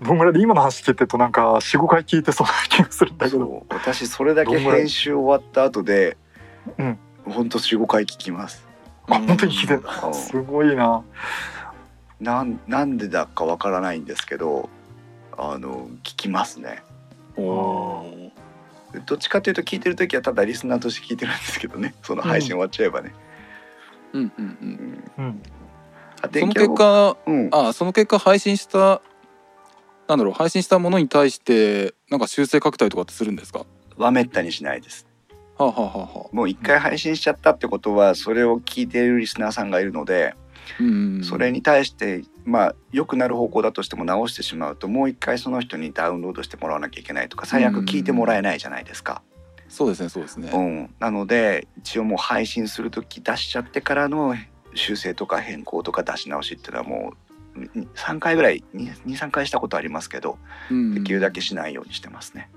[0.00, 3.66] どんぐらいで今の話聞いてるとなんか45回聞いてそうな気がするんだけど。
[3.70, 6.16] 私それだけ編集終わった後で
[6.78, 6.98] うん。
[7.24, 8.64] ほんと45回聞きます。
[9.08, 11.02] あ本当に聞いてすごいな
[12.20, 14.68] なんなんでだかわからないんですけど
[15.36, 16.82] あの聞きますね。
[19.06, 21.94] どっちかというと聞いてる時はただリスナーとして聞いてるんですけどね。
[22.02, 23.14] その配信終わっちゃえばね、
[24.12, 24.32] うん。
[24.36, 24.68] うんううん。
[24.68, 25.42] んうん。
[26.22, 27.48] あその結果うん。
[27.52, 29.00] あその結果配信した
[30.08, 33.64] なんだろう配信したものに対してなんか修正拡大とかってするんですか？
[33.98, 35.06] はめったにしないです。
[35.58, 40.47] はあ、はあはあはもう一回配信しちゃったってことはそれを聞いているリスナーさんがいるのでうん
[41.22, 49.22] それに対してまあ良くなる方向だとしても直してしまうともう一回その人にダウンロードしてもらわなきゃいけないとか最悪聞いてもらえないじゃないですか。
[49.68, 54.34] そうですねそうですね、うん、なので一応もう配信する時出しちゃってからの
[54.74, 57.12] 修正とか変更とか出し直しっていうのはも
[57.54, 60.38] う3回ぐらい23回したことありますけど
[60.70, 60.94] うん。
[60.94, 62.48] できるだけしないようにしてますね。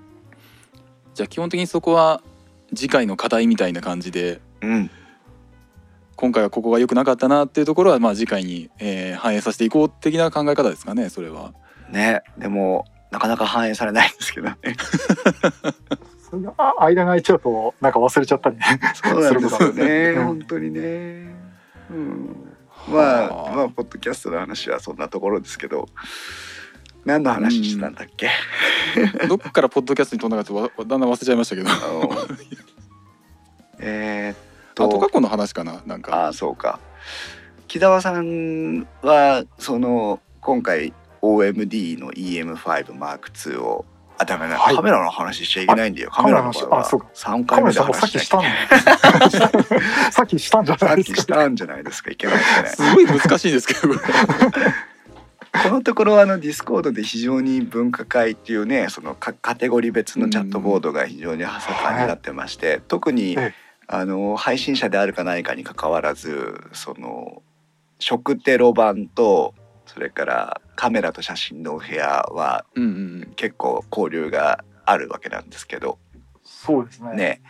[1.13, 2.21] じゃあ基本的にそこは
[2.73, 4.91] 次回の課題みたいな感じでうん、
[6.15, 11.53] 今回はここが良くなかったなっていうところはまあ次回に、えー反映させていこう的な考え方ですかねそれは。
[11.89, 12.21] ね。
[12.37, 14.57] でもなかなか反映されないんですけどね。
[16.79, 18.63] 間が空いちゃうとなんか忘れちゃったりね。
[18.95, 19.83] そうなんですよね。
[20.11, 20.25] うん。
[20.25, 21.35] 本当にね。
[21.89, 22.35] うん、
[22.87, 23.27] まあ。
[23.27, 25.87] はあまあポッドキャストの話はそんなところですけど。
[27.03, 28.29] 何の話してたんだっけ、
[29.27, 31.69] どっからポッドキャストに飛んだかちょっとわだんだん忘れちゃいましたけど。
[33.79, 34.50] えーっ
[34.89, 36.15] と後過去の話かななんか。
[36.15, 36.79] ああそうか。
[37.67, 43.85] 木澤さんはその今回 OMD の EM5M2 を
[44.17, 44.75] あダメだ、はい。
[44.75, 46.11] カメラの話しちゃいけないんだよ。
[46.11, 46.79] カメラの場合は。
[46.81, 47.07] あそうか。
[47.15, 48.27] 3カ回目で話しなきしい
[50.11, 51.15] さっきしたんじゃさっないですか。
[51.15, 53.95] きしたんじゃないですかいけないいけないすごい難しいですけど。
[55.63, 63.53] このところあのディスコードで非常に分科会っていうねそのカカテゴリー別のチャットボードが非常に盛んになってまして、特にえ
[63.93, 67.43] あの配信者であるかないかにかかわらずその
[67.99, 69.53] 食テロ板と
[69.85, 75.99] それからカメラと写真のお部屋はうんうん結構交流があるわけなんですけど、
[76.43, 77.15] そうですね。
[77.15, 77.41] ね。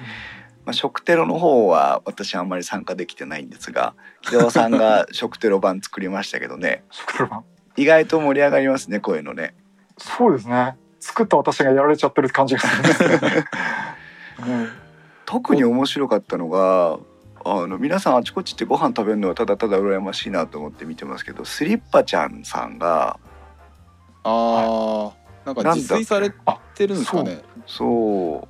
[0.65, 6.83] まあ、食テロの方は私あんまり参加できてないんですが木澤さんが 食テロ版作りましたけどね。
[6.89, 7.43] 食テロ版
[7.77, 9.53] 意外と盛り上がりますねこういうのね。
[9.99, 10.75] そうですね。
[10.99, 13.27] 作った私がやられちゃってる感じがするんですけど。
[13.27, 13.45] ね
[14.41, 14.80] うん
[15.31, 16.99] 特に面白かったのが
[17.45, 23.17] あの皆さんあちこちってご飯食べるのはただただ羨ましいなと思って見てますけどスリッパちゃんさんが
[24.25, 25.13] あー
[25.45, 26.33] なんか自炊され
[26.75, 27.41] てるんですかね。
[27.65, 28.45] そ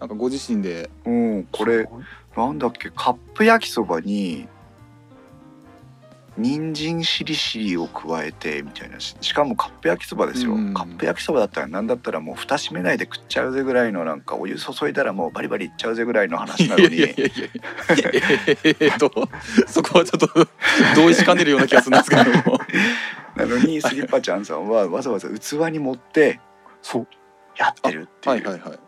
[0.00, 0.90] なんかご自身で。
[1.06, 1.88] う、うん、これ
[2.36, 2.90] なんだっけ？
[2.90, 4.48] カップ焼きそばに
[6.36, 8.98] 人参しりしりを加えてみたいな。
[8.98, 10.74] ししかもカップ焼きそばですよ、うん。
[10.74, 17.14] カップ焼きそばだったら何だったらもう蓋閉めないで食っちゃうぜぐらいのなんかお湯注いだらもうバリバリいっちゃうぜぐらいの話なのに。
[18.98, 19.28] と
[19.66, 20.28] そこはちょっと
[20.96, 22.58] 同意しかねるような気がするんですけども
[23.36, 26.40] なのにスリッパちゃんさんはわざわざ器に盛って
[26.82, 27.06] そう
[27.56, 28.48] やってるっていう。
[28.48, 28.78] はいはい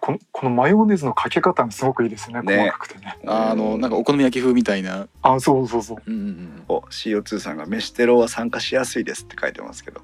[0.00, 2.58] このこのマヨネーズのかけ方がすごくいいですよねね。
[2.58, 3.18] 細かくてね。
[3.26, 5.08] あのなんかお好み焼き風みたいな。
[5.22, 6.10] あそうそうそうう。
[6.10, 6.64] んうんうん。
[6.68, 10.00] お CO2 さんが「飯テロは参加しやすいです」って書いてますけど、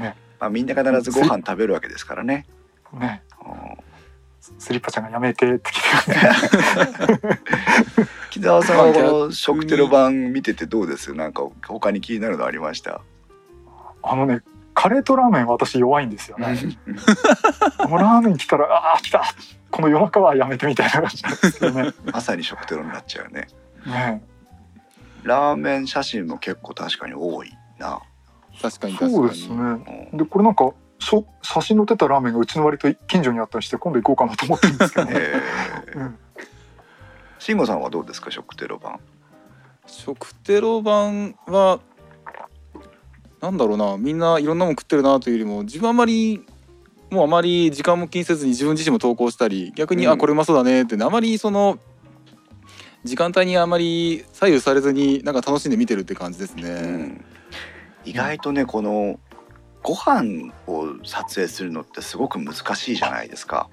[0.00, 0.16] ね。
[0.40, 2.46] まあ、みんな必ずご飯食べるわけですからね。
[2.92, 3.22] ね。
[3.44, 3.54] うん。
[4.58, 6.14] スリッパちゃんがやめてって来て
[8.30, 11.12] 木澤さんはの食テロ版見ててどうです？
[11.12, 13.02] なんか他に気になるのありました？
[14.02, 14.40] あのね
[14.80, 16.56] カレーとラーメン私弱いんですよね。
[17.88, 19.24] もうラーメン来たらああ来た。
[19.72, 21.92] この夜中はやめてみたいな感じなんですけどね。
[22.04, 23.48] まさに食テロになっちゃうね。
[23.84, 24.22] ね。
[25.24, 28.00] ラーメン写真も結構確かに多いな。
[28.62, 29.14] 確かに確かに。
[29.14, 29.56] そうですね。
[30.12, 30.16] うん。
[30.16, 31.24] でこれなんか写
[31.60, 35.06] 真載ってたラーメンがうちの割と近所にあったりして今度行こうかなと思ってるんですけど。
[35.06, 36.18] ね、えー、うん、
[37.40, 39.00] 慎吾さんはどうですか食テロ版？
[39.88, 41.80] 食テロ版は
[43.40, 46.44] なんだろうなみんないろんなもん食ってるなというよりも自分あまり
[47.10, 51.78] もうあまり時間も気にせずに自分自身も投稿したり逆に、うんあこれうまそうだねってあまりその
[53.04, 56.62] 時間帯にあまり左右されずになんか楽しんで見てるって感じですね。
[56.70, 57.24] うん
[58.04, 59.20] 意外とねこの
[59.82, 63.68] ご飯を撮影するのってすごく難しいじゃないですか。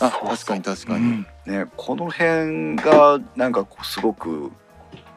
[0.00, 1.04] あ確かに確かに。
[1.04, 4.52] うんね、この辺がなんかすごく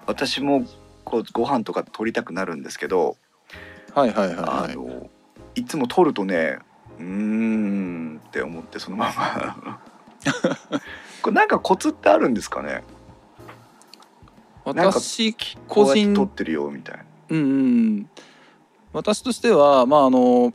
[0.08, 0.66] 私も
[1.04, 3.18] こうご飯とか撮りたくなるんですけど、
[3.96, 4.76] はいはいはいあはい。
[4.76, 5.10] の
[5.56, 6.60] いつも撮るとね
[7.00, 9.80] うーんって思ってそのまま。
[11.22, 12.84] これなんかコツってあるんですかね？
[14.64, 17.04] 私こ個人撮ってるよみたいな。
[17.30, 17.42] うんう
[18.02, 18.10] ん
[18.94, 20.54] 私としてはまああの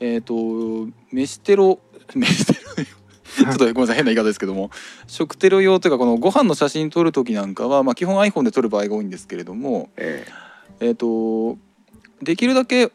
[0.00, 0.34] えっ、と
[1.12, 1.78] 飯テロ
[2.14, 2.84] 飯テロ？
[3.34, 4.70] ちょっとごめんなさい変な言い方ですけども。
[5.06, 9.90] 食テロ用というかこのご飯の写真撮る時なんかは、まあ、基本 iPhone で撮る場合が多いんですけれども。
[9.96, 10.24] え
[10.80, 10.90] え。
[10.90, 11.58] っ、と
[12.24, 12.90] できるだけ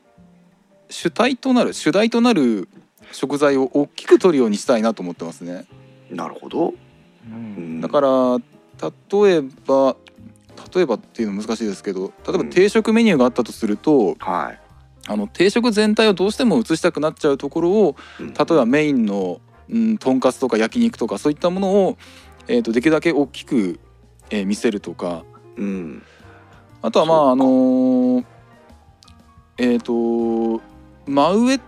[0.90, 2.68] 主体となる主題となる
[3.12, 5.66] 食材を大きく撮るようにしたいなと思ってますね。
[6.12, 6.70] えなるほど。
[6.70, 6.74] う
[7.28, 9.96] うんんだから例えば
[10.74, 14.60] 例えばっていうの難しいですけど例えば定食メニューがあったとすると、はい。
[15.08, 21.98] あの定食全体をどうしても映したくなっちゃうところをうん例えばメインの、うん、とんかつとか焼肉とかそういったものを、
[22.48, 23.80] えー、とできるだけ大きく、
[24.30, 25.24] えー見せるとか
[25.56, 26.04] うん
[26.82, 28.26] あとはまああのー
[29.60, 30.62] えっ、と
[31.06, 31.60] 真上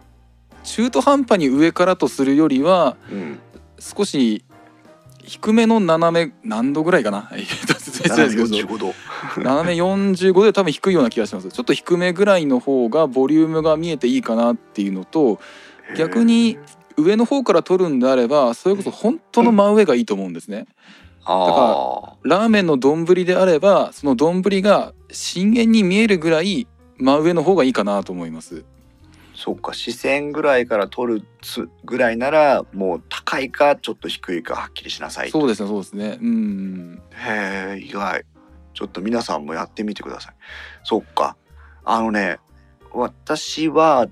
[0.64, 3.40] 中途半端に上からとするよりはうん。
[3.80, 4.46] 少し
[5.24, 7.30] 低めの斜め何度ぐらいかな？
[7.34, 8.94] えっと説明しないですけど45度
[9.44, 11.50] 斜め45で多分低いような気がします。
[11.50, 15.40] ちょっと低めぐらいの方がボリュームが見えていいかなっていうのと
[15.98, 16.58] 逆に
[16.98, 20.68] 上の方から取るんであればそれこそ本当の真上がいいと思うんですね。
[21.24, 26.68] あラーメンの丼であればその丼が深淵に見えるぐらい
[27.02, 28.64] 真上の方がいいかなと思います。
[29.34, 36.20] そっか視線ぐらいから取るつぐらいならもう高いかちょっと低いかはっきりしなさいそうですねそうですね。
[36.22, 38.24] うんへえ意外。
[38.74, 40.34] ちょっと皆さんもやってみてください。
[40.84, 41.36] そっか。
[41.84, 42.38] あのね
[42.94, 44.08] 私は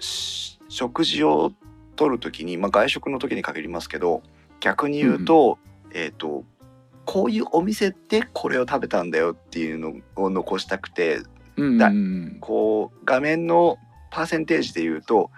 [0.00, 1.52] し食事を
[1.96, 4.22] 取る時に、まあ、外食の時に限りますけど
[4.60, 5.58] 逆に言うと、
[5.92, 6.44] えっ、と
[7.04, 11.35] こういうお店でこれを食べたんだよっていうのを残したくてうん
[11.78, 13.78] だうんこう画面の
[14.10, 15.30] パーセンテージで言うと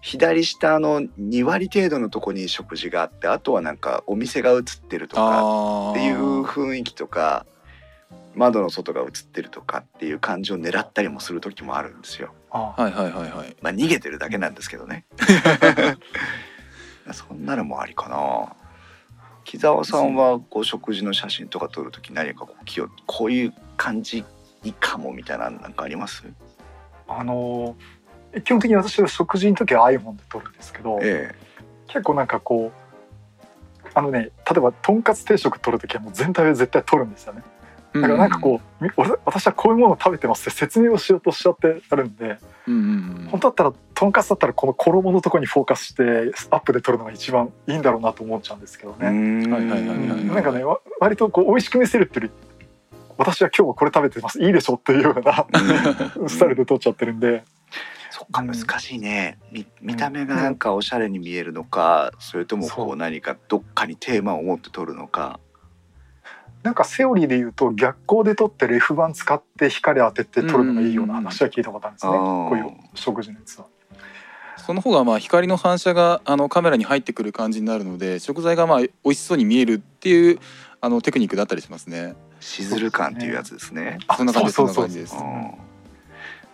[0.00, 7.46] 左下の2割程度のとこに食事があってあとはなんかお店が映ってるとかあっていう雰囲気とか
[8.34, 12.32] 窓の外が映ってるとかっていう感じを狙ったりもする時もあるんですよ。
[12.50, 15.04] あはいはいはいはいまあ逃げてるだけなんですけどね。
[17.12, 18.56] そんなのもありかな。
[19.44, 24.24] 木澤さんはこう食事の写真とか撮る時何かこう気をこういう感じ
[24.64, 26.24] いいかもみたいなのなんかあります？
[27.08, 27.76] あの
[28.44, 31.34] 基本的に私は食事の時は iPhone で撮るんですけど、え
[31.88, 37.42] 結構なんかこうあのね例えばとんかつ定食取る時はもう全体を絶対取るんですよね。
[37.94, 43.28] だからなんかこう、み俺私はこういうものを食べてますって説明をしようとしちゃってあるんでうんうんうん。
[43.30, 46.02] 本当だったらとんかつだったらこの衣のところにフォーカスして
[46.48, 50.24] アップで撮るのが一番いいんだろうなと思っちゃうんですけどえね、はいはいはいはい。
[50.24, 52.51] なんかねわ割とこう美味しく見せるっていうより
[53.18, 54.42] 私は今日はこれ食べてます。
[54.42, 55.46] いいでしょっていうような
[56.28, 57.44] スタイルで撮っちゃってるんで、
[58.10, 59.38] そっか難しいね。
[59.50, 65.40] 見見た目がなんかおしゃれに見えるのかそれともこそうう何かどっかにテーマを持って撮るのか。
[66.62, 72.48] なんかセオリーで言うと逆光で撮ってる F 版使って光当てて撮るのがいいような話は聞いたことあるんですね、うんうんうん。
[72.50, 73.66] こういう食事のやつは。
[74.58, 80.38] その方がまあ光の反射があのカメラに入ってくる感じになるので食材がまあ美味しそうに見えるっていう
[80.80, 82.14] あのテクニックだったりしますね。
[82.42, 83.98] しずる感っていうやつですね。
[84.08, 84.52] あそんな感じ
[84.92, 85.16] じです。
[85.16, 85.52] うん。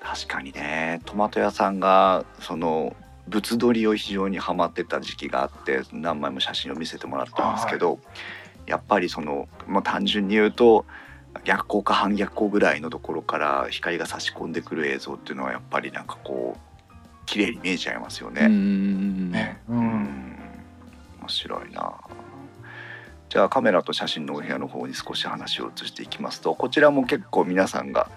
[0.00, 1.00] 確かにね。
[1.04, 2.94] トマト屋さんがその
[3.26, 7.98] 物撮りを非常にハマってた時期があって何枚も写真を見せてもらったんですけど、
[8.66, 10.84] やっぱりその、まあ、単純に言うと
[11.44, 16.96] 逆光か反逆光ぐらいのところから光が差し込んでくる映像っていうのはやっぱりなんかこう
[17.26, 18.46] 綺麗に見えちゃいますよね。
[18.46, 19.80] うんねううん。
[19.80, 20.38] ん。
[21.20, 21.94] 面白いな
[23.28, 28.10] じゃあカメラと写真のお部屋の方に少し話を移していきますとこちらも結構皆さんが、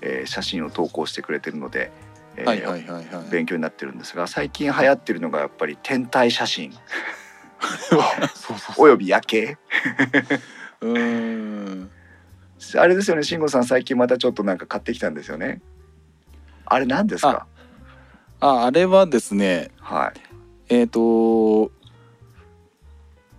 [0.00, 1.90] えー写真を投稿してくれてるので、
[2.36, 2.44] え。
[3.30, 6.72] 勉強になってるんですが最近流行ってるのがやっぱり天体写真。
[8.76, 9.56] および夜景。
[10.80, 11.90] うーん。
[12.76, 15.60] あれですよね慎吾さん最近またちょっとなんか買ってきたんですよね。
[16.66, 17.46] あれ何ですか？
[18.40, 20.20] ああれはですねはい。
[20.74, 21.70] えっ、と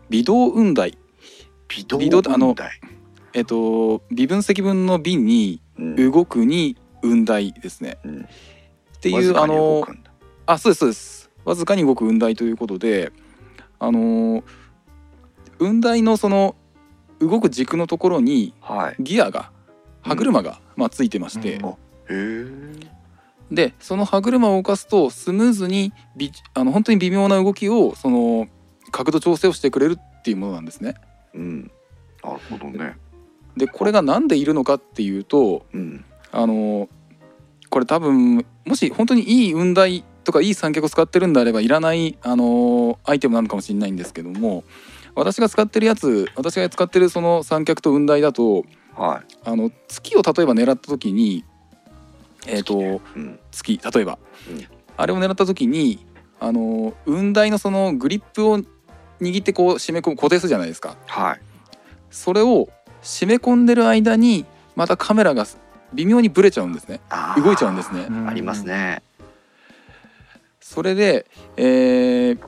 [0.09, 0.97] 微動雲台
[1.69, 2.79] 微動微動ってあの雲台
[3.33, 6.11] えっ、と微分積分の微にうん。
[6.11, 7.97] 動くに雲台ですね。
[8.05, 8.21] うん。
[8.21, 9.85] っていうあの
[10.45, 11.29] あそうですそうです。
[11.43, 13.11] わずかに動く雲台ということで
[13.77, 14.43] あの
[15.59, 16.55] 雲台のその
[17.19, 18.95] 動く軸のところにはい。
[18.99, 19.51] ギアが
[20.01, 21.59] 歯車が、まあ、ついてまして、
[23.51, 28.47] でその歯車を動かすとスムーズにびあの本当に微妙な動きをその
[28.91, 30.95] 角度調整をしてくれるっていうものなんですね。
[31.35, 31.71] うん。
[32.23, 32.97] なるほどね。
[33.57, 36.05] でこれが何でいるのかっていうとうん。
[36.31, 36.89] あの
[37.69, 44.63] これ多分もし本当にいい雲台とかいい三脚を使ってるんであればいらないあのアイテムなのかもしれないんですけども
[45.13, 48.65] 私が使ってるやつ私が使ってるその三脚と雲台だと
[48.95, 49.35] はい。
[49.43, 51.43] あの月を例えば狙った時に
[52.47, 53.39] えっ、とうん。
[53.51, 54.19] 月例えば、
[54.49, 54.65] うん。
[54.97, 56.05] あれを狙った時に
[56.39, 58.61] あの雲台のそのグリップを
[59.21, 60.95] 握ってこう締め込む固定するじゃないですか。
[61.07, 61.41] はい。
[62.11, 62.69] それを
[63.01, 64.45] 締め込んでる間に
[64.75, 65.45] またカメラが
[65.93, 66.99] 微妙にブレちゃうんですね。
[67.37, 68.07] 動いちゃうんですね。
[68.09, 68.27] うん。
[68.27, 69.03] ありますね。
[70.59, 71.25] それで、
[71.57, 72.39] えー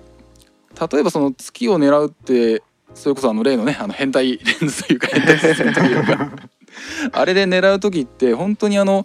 [0.92, 2.62] 例えばその月を狙うって
[2.94, 6.32] それこそあの例のねあの変態レンズというか変態視線というか。
[7.14, 9.04] あれで狙う時って本当にあの、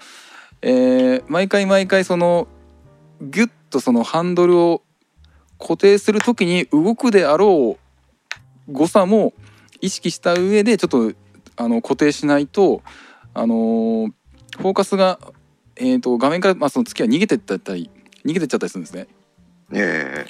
[0.60, 2.46] えー毎回毎回その
[3.22, 4.82] ギュッとそのハンドルを
[5.62, 7.78] 固定する時に動くであろ
[8.68, 9.32] う誤差も
[9.80, 11.12] 意識した上でちょっと
[11.56, 12.82] あの固定しないと
[13.32, 14.12] あのー
[14.58, 15.18] フォーカスが、
[15.76, 17.90] えー、と画面から、まあ、その月が逃げてったり
[18.26, 19.06] 逃げてっちゃったりするんですね。
[19.72, 20.26] え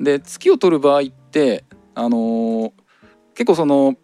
[0.00, 2.72] で月を撮る場合って、あのー
[3.36, 3.94] 結構その、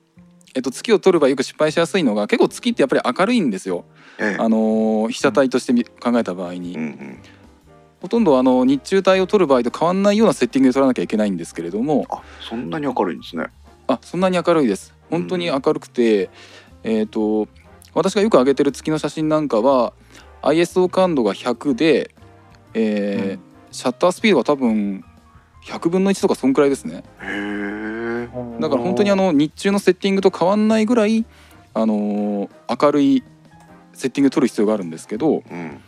[0.55, 3.85] えっと月を撮る場合よく失敗しやすいのが結構月ってやっぱり明るいんですよ、
[4.19, 6.75] えええあのー被写体としてみ考えた場合に。
[6.77, 7.19] うんうん
[8.05, 12.05] ほとんどあの日中帯を撮る場合と変わんないようなセッティングで撮らなきゃいけないんですけれども。
[12.11, 13.47] あそんなに明るいんですね。
[13.87, 14.95] あそんなに明るいです。
[15.09, 16.29] 本当に明るくて、
[16.83, 17.49] えっ、と
[17.95, 19.95] 私がよく上げてる月の写真なんかは
[20.43, 22.15] ISO 感度が100で、
[22.75, 25.03] えーシャッタースピードが多分
[25.65, 27.05] 100分の1とかそんくらいですね。
[28.61, 31.25] だから本当にあの日中のセッティングと変わんないぐらい、
[31.73, 33.25] あのー明るい
[33.95, 35.81] セッティングで撮る必要があるんですけどうん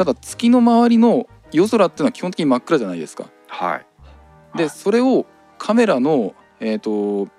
[0.00, 3.28] ただ月の周りの夜空っていうのは基本的に真っ暗じゃないですか。
[3.48, 3.86] はい。
[4.56, 5.26] でそれを
[5.58, 7.30] カメラの、えー、と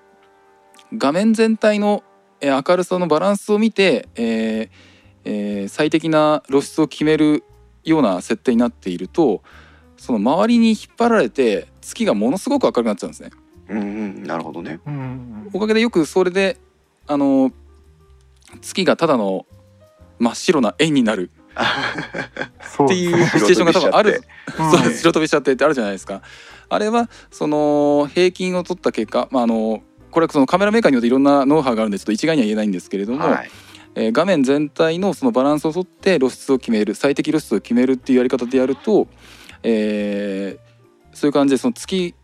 [0.95, 2.03] 画面全体の
[2.39, 4.70] えー明るさのバランスを見て、えー
[5.26, 7.43] えー最適な露出を決める
[7.84, 9.41] ような設定になっていると
[9.97, 13.32] その周りに引っ張られて月がものすごく明るくなっちゃうんですね。
[13.70, 13.84] うんう
[14.20, 14.24] ん。
[14.24, 14.80] なるほどね。
[14.86, 15.49] うんうん。
[15.51, 16.59] おかげでよくそれで
[17.07, 17.51] あの
[18.62, 19.47] 月がただの
[20.20, 21.32] 真っ白な円になる
[22.86, 24.23] っていうシチュエーションが多分ある。
[24.59, 26.21] うんそう白飛びしちゃってってあるじゃないですか。
[26.69, 33.51] あれはその平均を取った結果、まあ、あのこれはそのカメラメーカーによっていろんなノウハウがあるんでちょっと一概には言えないんですけれども、はい。
[33.95, 39.07] えー画面全体のそのバランスを取って露出を決める最適露出を決めるっていうやり方でやると、
[39.63, 40.71] えー
[41.13, 42.15] そういう感じでその月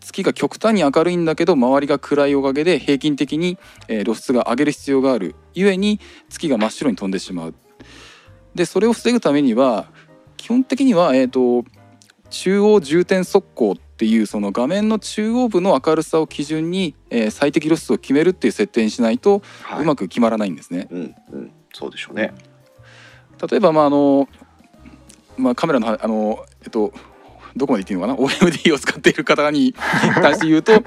[0.00, 5.34] 月が極端に明るいんだけど周りが暗いおかげで平均的に、えー露出が上げる必要がある。
[5.54, 7.54] ゆえに月が真っ白に飛んでしまう。
[8.56, 9.86] でそれを防ぐためには
[10.36, 11.68] 基本的には、えー、と
[12.30, 19.82] 中央重点速攻っていうその画面の中央部の明るさを基準に、えー最適露出を決めるっていう設定にしないとはい。
[19.82, 20.88] うまく決まらないんですね。
[20.90, 21.52] うんうん。
[21.72, 22.34] そうでしょうね。
[23.50, 24.28] 例えばまああの、
[25.36, 26.92] まあ、カメラのあのえっと
[27.56, 29.74] どこまで言っていいのかな？OMD を使っている方に
[30.22, 30.82] 対して言うと例え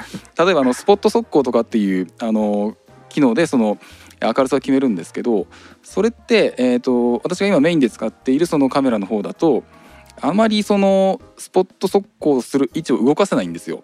[0.54, 2.76] ばあのスポット速攻とかっていうあの
[3.10, 3.80] 機能でその
[4.22, 5.48] 明るさを決めるんですけど
[5.84, 9.64] それって、えー、と私が今メインで使っているそのカメラの方だと
[10.22, 13.84] あまりそのスポット速攻する位置を動かせないんですよ。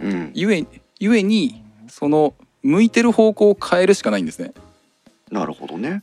[0.00, 0.66] うんゆえ
[1.00, 4.52] ゆえにその向いてる方向を変えるしかないんですね。
[5.30, 6.02] なるほどね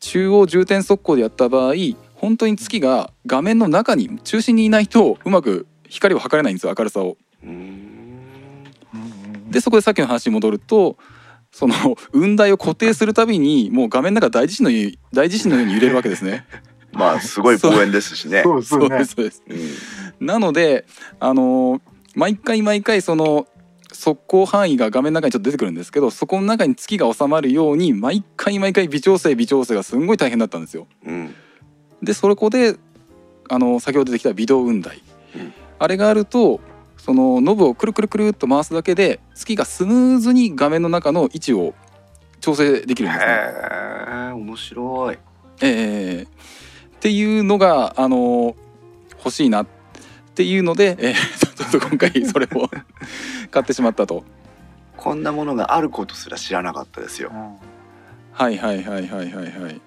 [0.00, 1.74] 中央重点速攻でやった場合
[2.14, 7.16] 本当に月が画面の中に中心にいないとうまく光を測れないんですよ明るさを。
[9.50, 10.98] でそこでさっきの話に戻ると
[11.50, 11.74] その
[12.12, 16.46] 雲台を固定するたびにもう画面の中大地震のように大地震のように揺れるわけですね。
[16.92, 19.42] まあすごい望遠ですしねそうですそうですそうです。
[20.20, 20.84] うんなので
[21.20, 21.80] あの
[22.14, 23.46] 毎回毎回その
[23.92, 30.86] 速攻範囲が画面の中にちょっと出てくるんですけどそこの中に月が収まるように毎回毎回微調整微調整がすんごい大変だったんですよ。
[31.06, 31.34] うん
[32.02, 32.76] でそこで
[33.48, 35.02] あの先ほど出てきた微動雲台、
[35.36, 36.60] うんあれがあると
[36.98, 41.74] そのノブをくるくるくるっと回すだけで月がスムーズに画面の中の位置を
[42.40, 43.32] 調整できるんですね。
[43.32, 45.18] へえ面白い
[45.62, 46.30] えーっ
[47.00, 48.56] ていうのがあの
[49.18, 49.66] 欲しいなっ
[50.34, 51.14] ていうので、えー
[51.58, 52.68] ちょっと今回それを
[53.50, 54.22] 買ってしまったと。
[54.96, 57.56] こんなものがあることすら知らなかったですようん
[58.32, 59.80] はいはいはいはいはいはい。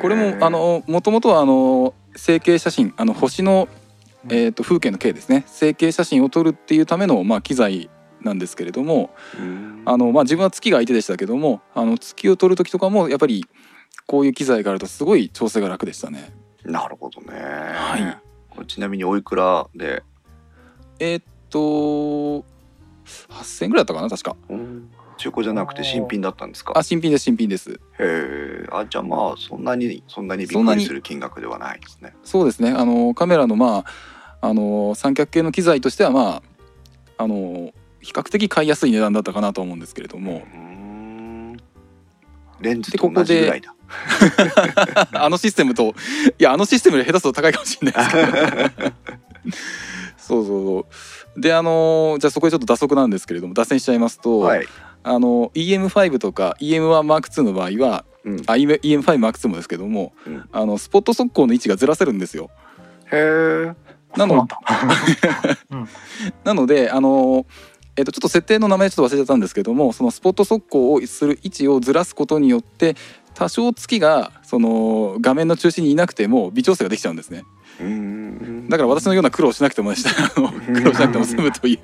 [0.00, 3.68] これもあのもともとはあの成形写真あの星の、
[4.28, 5.44] えー、と風景の景ですね。
[5.46, 7.88] 成形写真を撮るっていうための、まあ、機材
[8.20, 9.82] なんですけれどもうん。
[9.86, 13.46] あの、まあ、自分は月が相手でしたけどもあの月を撮る時とかもやっぱり
[14.06, 16.32] こういう機材があるとすごい調整が楽でしたね。
[16.64, 17.38] なるほどね。
[17.38, 18.20] は
[18.62, 18.66] い。
[18.66, 20.02] ちなみにおいくらで？
[20.98, 24.36] えーっと8,000円ぐらいだったかな確か。
[24.50, 24.90] うん。
[25.16, 26.72] 中古じゃなくて新品だったんですか？
[26.76, 27.72] あ新品です新品です。
[27.72, 32.14] へえあじゃあまあそんなにそんなにびっくりする金額ではないですね。
[32.24, 32.70] そうですね。
[32.70, 33.84] あのカメラのまあ
[34.40, 36.42] あの三脚系の機材としてはま
[37.16, 40.42] ああの比較的買いやすい値段だったかなと思うんですけれども。
[42.60, 43.74] レンズでと同じぐらいだ。
[45.12, 45.94] あのシステムと
[46.38, 48.76] いやあのシステムより下手すると高いかもしれないです。
[48.76, 48.92] け ど
[50.18, 50.86] そうそうそ
[51.36, 51.40] う。
[51.40, 54.66] であのじゃあそこでちょっと打足なんですけれども脱線しちゃいますと、はい、
[55.02, 60.48] あの EM5 とか EM1M2 の場合はうん、あ EM5M2 もですけども、うん。
[60.52, 62.50] あのスポット速攻の位置がずらせるんですよ。
[63.10, 63.72] へえ
[64.16, 64.46] なの
[66.44, 66.54] な。
[66.54, 67.46] のであの
[67.96, 72.96] えっとちょっと設定の名前ちょっと忘れちゃったんですけどもそのスポット速攻をする位置をずらすことによって
[73.34, 77.44] 多少月がその画面の中心にいなくても微調整ができちゃうんですね。
[78.68, 80.02] だから私のような苦労しなくても 苦労
[80.92, 81.80] しなくても済むという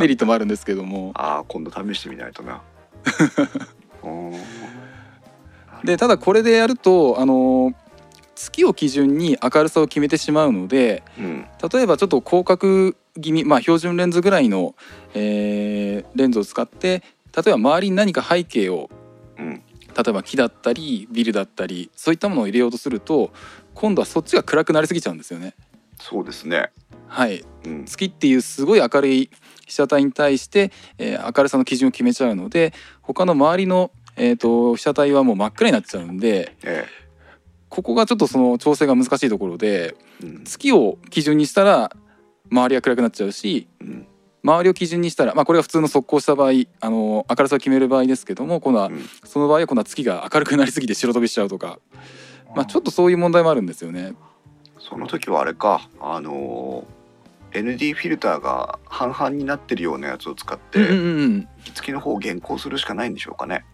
[0.00, 1.12] メリットもあるんですけども。
[1.14, 2.62] ああ今度試してみないとな。
[5.84, 7.72] でただこれでやるとあの
[8.36, 11.46] 月を基準に明るさを決めてしまうのでうん。
[11.72, 14.74] 例えばちょっと広角気味、まあ、標準レンズぐらいの、
[15.14, 17.02] えーレンズを使って
[17.34, 18.90] 例えば周りに何か背景を
[19.38, 19.62] うん。
[19.96, 23.32] 例えば木だったりビルだったりそういったものを入れようとすると
[23.74, 25.54] 今度はそっちが暗くなりすぎちゃうんですよね。
[25.98, 26.70] そうですね。
[27.08, 27.84] はい、うん。
[27.86, 29.30] 月っていうすごい明るい
[29.66, 36.86] 被写体に対して、えー明るさの基準を決めちゃうので他の周りの、えー、と被写体はもう真っ暗になっちゃうんでえ
[37.76, 40.44] ここがちょっとその調整が難しいところでえうん。
[40.44, 41.92] 月を基準にしたら
[42.50, 44.06] 周りは暗くなっちゃうしうん。
[44.42, 49.04] 周りを基準にしたら、まあ、これは普通の速攻した場合あの明るさを決める場合ですけども今度はうん。
[49.24, 51.78] その場合は今度は月が明るくなりすぎて白飛びしちゃうとか、
[52.54, 54.14] まあ、ちょっとそういう問題もあるんですよね。
[54.78, 56.96] その時はあれかあのー
[57.52, 61.48] ND フィルターが半々になってるようなやつを使って、うんうん
[61.88, 63.64] の方を原稿するしかないんでしょうかね。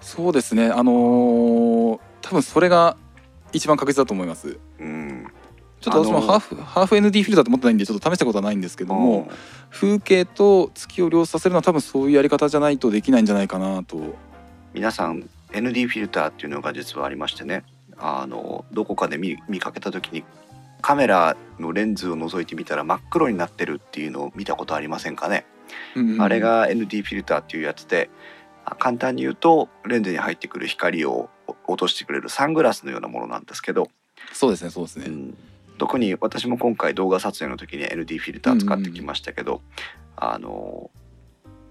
[0.00, 0.70] そうですね。
[0.70, 2.96] あのー多分それが
[3.52, 4.58] 一番確実だと思います。
[4.78, 5.26] うん。
[5.80, 9.28] ちょっと私もあのーハーフ、ハーフ ND フィルターって持ってないんでちょっと試したことはないんですけども、
[9.70, 14.14] 風景と月を両させるのは多分そういうやり方じゃないとできないんじゃないかなと。
[14.74, 17.64] 皆さん ND フィルターっていうのが実はありましてね
[17.98, 20.24] あのどこかで見見かけた時に
[20.80, 25.46] カメラのレンズを覗いてみたら真っ黒になってるっていうのを見たことありませんかね、
[25.94, 28.10] うんうんあれが ND フィルターっていうやつで
[28.64, 31.30] あ簡単に言うとレンズに入ってくる光を
[31.66, 33.88] 落としてくれるサングラスのようなものなんですけど、
[34.32, 35.06] そうですねそうですね。
[35.06, 35.36] うん
[35.78, 39.62] 特に私も今回動画撮影の時に ND フィルター使ってきましたけど、
[40.16, 40.90] あの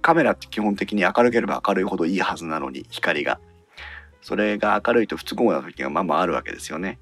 [0.02, 3.40] カメラって基本的に明るければ明るいほどいいはずなのに光が
[4.22, 7.00] それが明るいと不都合な時がまあまああるわけですよね。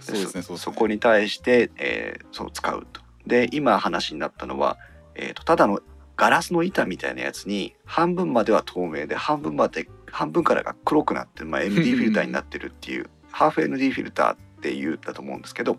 [0.00, 0.56] そうですねね。
[0.56, 3.02] そこに対して、えーそう使うと。
[3.26, 4.78] で今話になったのは、
[5.14, 5.80] えーとただの
[6.16, 15.76] ガラスの板みたいなやつに半分までは透明で半分まで半分からが黒くなって、まあ、 ND フィルターになってるっていうハーフ ND フィルターっていうんだと思うんですけど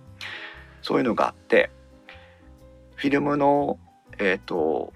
[0.81, 1.71] そういうのがあって
[2.95, 3.79] フィルムの
[4.17, 4.93] えっ、と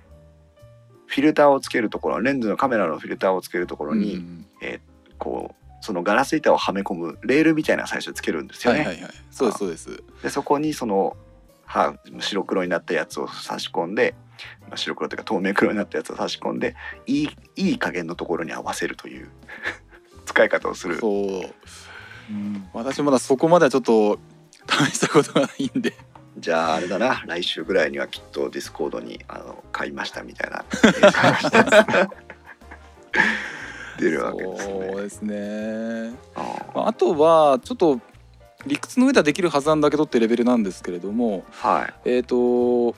[1.08, 4.46] フィルターをつけるところレンズのカメラのフィルターをつけるところに、うんうん
[5.18, 8.80] こうそのガラス板をはめ込むレールみたいな最初つけるんですよね。
[8.80, 10.04] はいはいはいそうですそうです。
[10.24, 11.16] でそこにその
[11.66, 14.29] は白黒になったやつを差し込んで、まあ、
[14.78, 19.30] 白黒というか透明黒になったやつを差し込んでいいいい加減のところに合わせるという
[20.26, 20.98] 使い方をする。
[20.98, 21.12] そう。
[22.30, 22.70] うん。
[22.74, 24.20] 私まだそこまではちょっと
[24.70, 25.94] 試したことがないんで。
[26.38, 27.24] じゃああれだな。
[27.26, 30.64] 来週ぐらいにはきっとディスコードにあの買いましたみたいな。
[34.00, 34.92] 出るわけですね。
[34.92, 36.14] そうですね。
[36.36, 38.00] あまああとはちょっと
[38.66, 42.10] 理屈の上ではできるはずなんだけどってレベルなんですけれども、はい。
[42.10, 42.96] えっ、と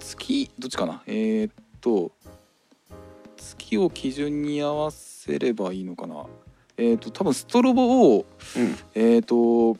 [0.00, 1.02] 月どっちかな？
[1.06, 2.12] えっ、と
[3.36, 6.26] 月を基準に合わせればいいのかな？
[6.76, 8.26] えっ、と多分ストロボを
[8.56, 8.76] うん。
[8.94, 9.76] えっ、と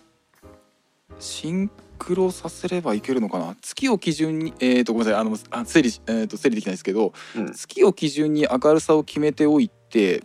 [1.18, 3.56] シンクロさせればいけるのかな？
[3.60, 7.52] 月を基準にえっ、とごめんなさいあのあ整理しえー、と整理できないですけどうん。
[7.52, 10.22] 月を基準に明るさを決めておいて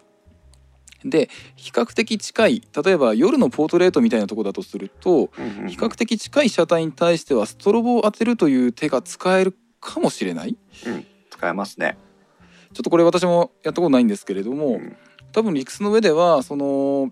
[1.04, 5.28] で比較的近い例えば夜のポートレートみたいなとこだとすると
[5.68, 9.56] 比較的近い被写体に対してはストロボを当てるという手が使える
[9.86, 10.58] かもしれない？
[11.30, 11.98] 使えますね。
[12.74, 14.98] ちょっとこれ私もやったことないんですけれども、うん
[15.32, 17.12] 多分理屈の上ではその、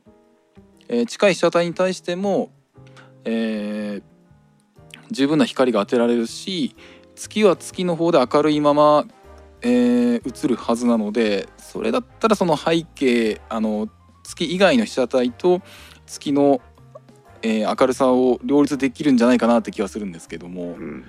[0.88, 2.52] えー近い被写体に対しても、
[3.26, 4.04] えー
[5.12, 6.76] 十分な光が当てられるし
[7.16, 9.06] 月は月の方で明るいまま、
[9.62, 13.90] えー映るはずなのでそれだったらその背景あの
[14.24, 15.62] 月以外の被写体と
[16.06, 16.62] 月の、
[17.42, 20.64] えー明るさを両立できるんじゃないかなって気はするんですけども。
[20.64, 21.06] うん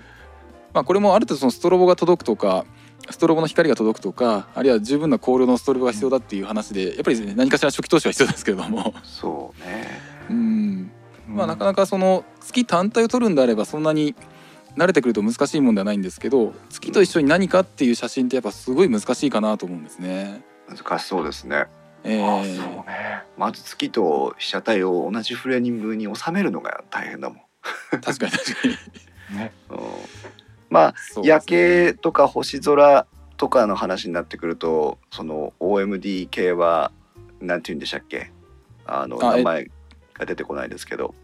[0.75, 2.67] まあ、これもある程度そのストロボが届くとか
[3.11, 10.01] ストロボの光が届くとかあるいは十分な光量のストロボが必要だっていう話でやっぱり、ね、何かしら初期投資は必要ですけれどもそうね。
[10.31, 10.91] うん
[11.29, 14.15] まあなかなかその月単体を撮るんであればそんなに
[14.77, 20.43] 慣れてくると難しいもんではないんですけど月と一緒に何かっていう写真ってやっぱすごい難しいかなと思うんですね。
[20.69, 21.67] 難しそうですね。
[22.03, 27.39] えあそうー、ねまず月と被写体を同じフレームに収めるのが大変だもん。
[28.03, 28.69] 確かに確か
[29.33, 29.79] にね うん
[30.75, 31.27] まあね。
[31.29, 33.07] 夜景とか星空
[33.37, 36.93] とかの話になってくるとその OMD 系は
[37.41, 38.31] なんて言うんでしたっけ？
[38.87, 39.71] あの名前
[40.15, 41.15] が出てこないですけど。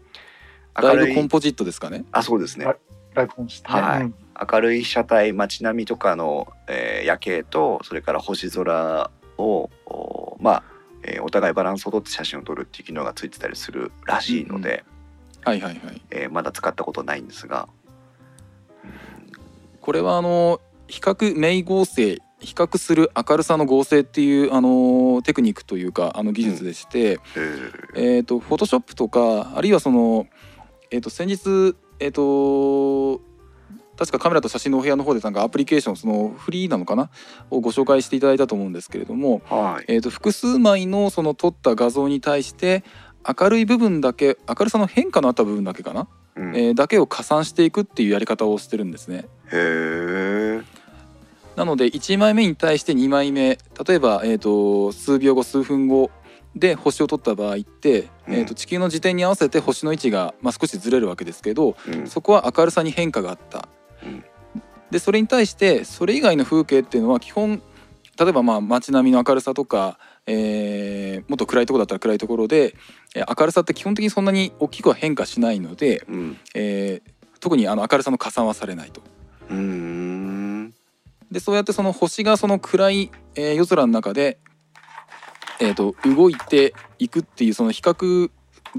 [0.75, 2.05] ライブ明るいコンポジットですかね？
[2.11, 2.65] あそうですね。
[2.65, 2.77] はい
[3.13, 3.81] ライブコンしてね。
[3.81, 4.01] はい。
[4.03, 4.15] うん
[4.51, 10.63] 明るい被写体街並みとかの、えー夜景とそれから星空をおまあ、
[11.03, 14.83] えーお互いバランスをとって写真を撮るっていう機能がついてたりするらしいので、
[15.43, 16.01] はいはいはい。
[16.09, 17.67] えーまだ使ったことないんですが、
[19.81, 27.19] これはあの比較名合成比較する明るさの合成っていうあのテクニックというかあの技術でして、
[27.95, 30.27] えっ、とフォトショップとかあるいはその
[30.89, 33.21] えっ、と先日えっ、と
[33.97, 37.11] 確かカメラと写真のお部屋の方でなんかアプリケーションそのフリーなのかな
[37.51, 39.85] をご紹介していただいたと思うんですけれども、はい。
[39.87, 42.83] えー、と複数枚のその撮った画像に対して
[43.39, 46.55] 明るい部分だけ明るさの変化のあった部分だけかな、うん。
[46.55, 49.27] えーだけを加算していくっていうやり方をしてるんですね。
[49.51, 50.61] へえ
[51.55, 56.11] なので1枚目に対して2枚目例えば、えー、と数秒後数分後
[56.55, 58.33] で星を撮った場合って、うん。
[58.33, 62.07] えー、と地球の時点に合わせて星の位置が、まあ、少しずれるわけですけどうん。
[62.07, 63.69] そこは明るさに変化があった。
[64.03, 64.23] うん。
[64.89, 67.61] でそれに対してそれ以外の風景っていうのは基本
[68.19, 69.97] 例えばまあ街並みの明るさとか、
[70.27, 72.75] えーもっと暗いところだったら暗いところで、
[73.15, 76.37] えー明るさって基本的にそんなに大きくは変化しないので、うん。
[76.53, 79.01] えー特にあの明るさの加算はされないと。
[79.51, 80.73] うーん。
[81.31, 84.39] でそうやってその星がその暗い、えー夜空の中で、
[85.59, 88.29] えー、と動いていくっていうその比較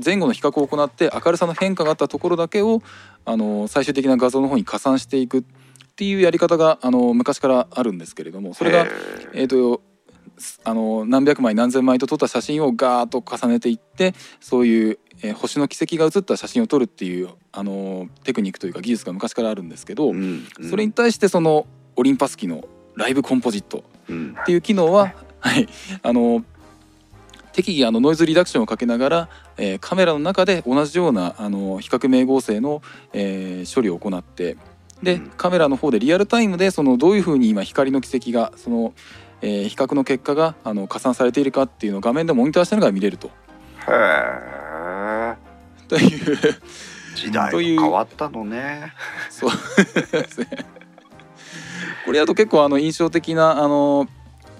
[0.04, 2.82] 前後の比較を行って明るさの変化があったところだけを
[3.24, 5.44] あの最終的な画像の方に加算していくっ
[5.96, 8.86] ていうやり方があの昔からあるんですけれどもそれが
[9.34, 9.91] えー、とす
[10.64, 20.70] あの何百枚何千枚と撮った写真をガーッと重ねていってそういう、えー星の軌跡が写った写真を撮るっていうあのテクニックというか技術が昔からあるんですけど、うんうん。
[20.70, 21.66] それに対してその
[21.96, 22.64] オリンパス機の
[22.96, 24.36] ライブコンポジットうん。
[24.40, 25.68] っていう機能は、はい、
[26.02, 26.44] あの
[27.52, 29.28] 適宜あのノイズリダクションをかけながら、
[29.58, 32.82] えーカメラの中で同じようなあの比較名合成の、
[33.12, 34.56] えー処理を行って
[35.02, 35.30] でうん。
[35.36, 38.94] カメラの方でリアルタイムでそのどういうふうに今光の軌跡がその、
[39.42, 43.28] えー比較の結果があの加算されているかっていうのを画面でモニターしながら見れると。
[43.28, 43.30] へ
[43.90, 45.34] え
[45.88, 46.38] という
[47.14, 48.94] 時代が変わったのね
[49.28, 49.50] そう
[50.12, 50.46] ですね。
[52.06, 54.08] これだと結構あの印象的なあの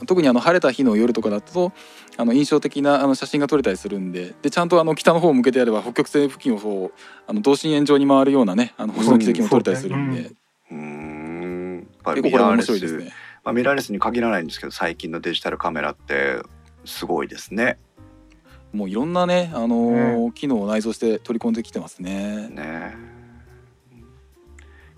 [0.06, 1.72] 特にあの晴れた日の夜とかだと
[2.16, 6.92] あの印象的なあの写真が撮れたりするんででちゃんとあの北の方を向けてやれば北極星付近をそう
[7.26, 10.36] あの同心円状に回るようなねあの星の軌跡も撮れたりするんで、うん
[10.72, 13.12] うーん結構これ面白いですね。
[13.44, 16.40] まあ、ミラーレスに限らないんですけど最近のデジタルカメラって
[16.84, 17.78] すごいですね。
[18.72, 22.48] もういろんなねあのー機能を内蔵して取り込んできてますね。
[22.48, 22.94] ね。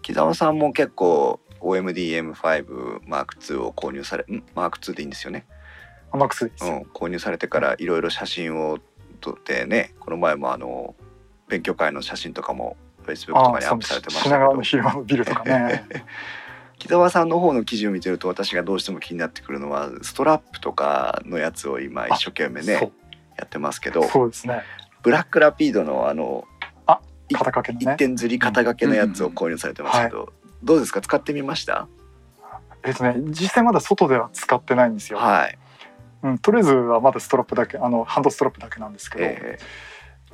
[0.03, 5.47] 木澤さんも結構 OMD-M5 M2 を購入されん？M2 でいいんですよね、
[6.12, 6.66] あマックスです。
[6.66, 8.78] よ、うん、購入されてからいろいろ写真を
[9.20, 10.95] 撮ってねこの前もあの
[11.49, 12.76] 勉強会の写真とかも
[13.07, 14.30] Facebook とかにアップされてましたけど。
[14.30, 15.84] 品川の昼間のビルとかね
[16.79, 22.93] 木澤さんの方の記事を見てると私がどうしても気になってくるのはストラップとかのやつを今一生懸命ね
[23.37, 24.62] やってますけどそうですね。
[25.03, 26.45] ブラックラピードのあの
[27.31, 31.01] い肩掛けの一ね点釣り肩掛けのやつを購入されてますけど、どうですか？
[31.01, 31.89] 使ってみました？
[32.83, 35.59] えっとね実際まだ外では使ってないんですよ、はい、
[36.22, 39.59] うん、とりあえずはまだストラップだけあのハンドストラップだけなんですけど、え。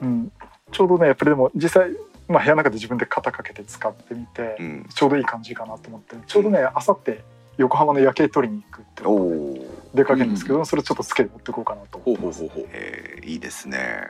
[0.03, 0.33] うん、
[0.73, 1.91] ちょうどねやっぱりでも実際、
[2.31, 7.25] まあ、部屋の中で自分で肩掛けて使ってみて、ーうん、ちょうどいい感じかなと思ってちょうどねあさって
[7.59, 9.57] 横浜の夜景撮りに行くっておお、
[9.95, 11.99] 出かけるんですけど、それちょっとつけて持ってこうかなと。
[11.99, 12.71] ほ思ってますうほうほうほう。
[12.73, 14.09] えー、いいですね。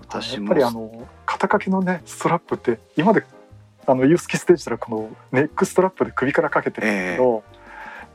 [0.00, 0.90] 私やっもぱりあの
[1.24, 3.24] 肩掛けのねストラップって今まで
[3.86, 7.42] あのユースキステージではこのネックストラップで首からかけてるんだけど、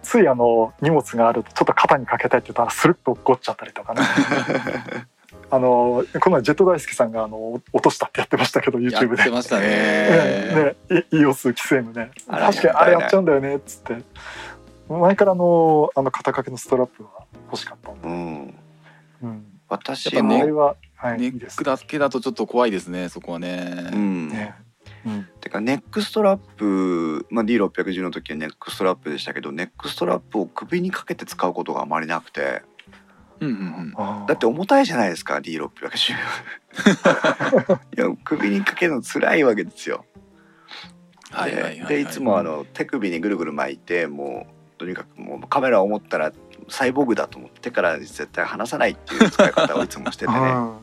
[0.04, 4.02] ついあの荷物があるとちょっと肩にかけたいって言ったらスルッと落っこっちゃったりとかね
[5.52, 9.22] あのこの前ジェット大輔さんがあの落としたってやってましたけどや YouTube で。
[9.24, 9.68] ってましたね。
[9.68, 12.12] ね ね、イイオスキセームね。
[12.28, 14.04] 確かにあれやっちゃうんだよねっつって。
[14.88, 17.10] 前からあのあの肩掛けのストラップは
[17.46, 18.60] 欲しかったんで、うん。
[19.22, 23.90] うん、私ねも、あれは、はい、ネックだけだとちょっと怖いですねそこはね。
[23.92, 24.30] うん。
[24.30, 24.56] ね、
[25.06, 32.62] うん、てかネックストラップ、まあ、D610 の時はネックストラップでしたけどネックストラップを首にかけて使うことがあまりなくて
[33.40, 34.26] うんうんうん。
[34.26, 36.14] だって重たいじゃないですか D610
[37.98, 40.06] いや首にかけるの辛いわけですよ。
[41.32, 41.88] はいはいはいはい。
[41.88, 46.32] ででいつもあの手首にぐるぐる巻いてもうとにかくもうカメラを持ったら
[46.70, 50.38] サイボーグだと思って手から絶対離さないっていう使い方をいつもしててね。
[50.40, 50.80] うん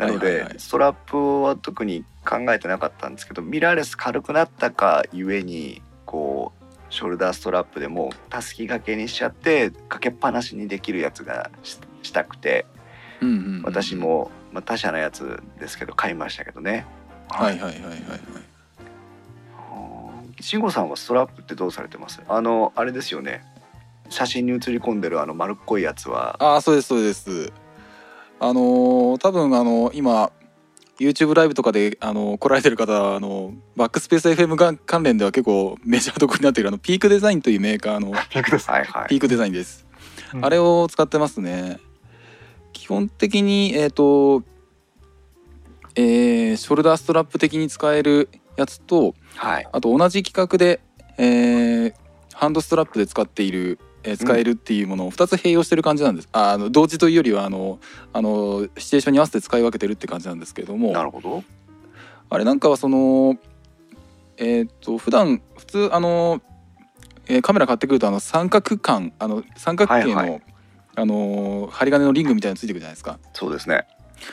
[0.00, 0.52] なのはいはいはい。
[0.52, 6.59] でストラップは特に考えてなかったんですけどミラーレス軽くなったかゆえにこう
[6.90, 12.66] ショルダーストラップでもたすき掛けにしちゃってかけっぱなしにできるやつがししたくて
[13.20, 13.96] うんうんうん私。
[13.96, 16.84] も、まあ、他社のやつですけど買いましたけどね
[17.28, 18.00] はいはいはいはいはい。
[20.40, 22.20] 慎吾さんはストラップってどうされてます？
[22.28, 23.44] あのあれですよね
[24.08, 27.52] 写真に写り込んでるあの丸っこいやつはああそうですそうです。
[28.40, 30.32] あのー多分あの今
[31.00, 39.08] YouTube ライブとかであの来られてる方はあのバックスペース FM が関連では結構メジャーどころになっているあのピークデザインというメーカーの ピークです、はいはい。
[39.08, 39.86] ピークデザインです、
[40.34, 40.44] うん。
[40.44, 41.78] あれを使ってますね。
[42.72, 44.42] 基本的にえっ、と
[45.94, 49.68] えーショルダーストラップ的に使えるやつとはい。
[49.72, 50.80] あと同じ規格で、
[51.16, 51.94] えー
[52.40, 57.78] ハンドストラップで使っている、えー使えるっていうものを2つ併用してる感じなんです、ああの同時というよりはあの
[58.12, 60.92] あのシチュエーションに合わせて使い分けてるって感じなんですけれども。
[60.92, 61.44] なるほど。
[62.30, 63.36] あれなんかはその
[64.36, 66.40] えーっと普段普通あの、
[67.26, 70.42] えーカメラ買ってくるとあの三角感あの三角形の、はいはい。
[70.96, 73.18] あの針金のリングみたいなのついてくるじゃないですか。
[73.32, 73.86] そうですね、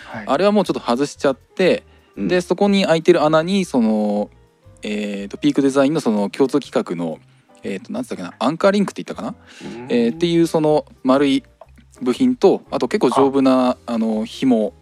[0.06, 0.26] はい。
[0.28, 1.84] あれはもうちょっと外しちゃって、
[2.16, 2.28] うん。
[2.28, 4.30] でそこに開いてる穴にその、
[4.82, 7.20] えー、とピークデザインのその共通規格の
[7.74, 9.86] えー、となんつったっけなアンカーリンクって言ったかな、うん。
[9.90, 11.44] えーっていうその丸い
[12.02, 14.74] 部品とあと結構丈夫なあの紐。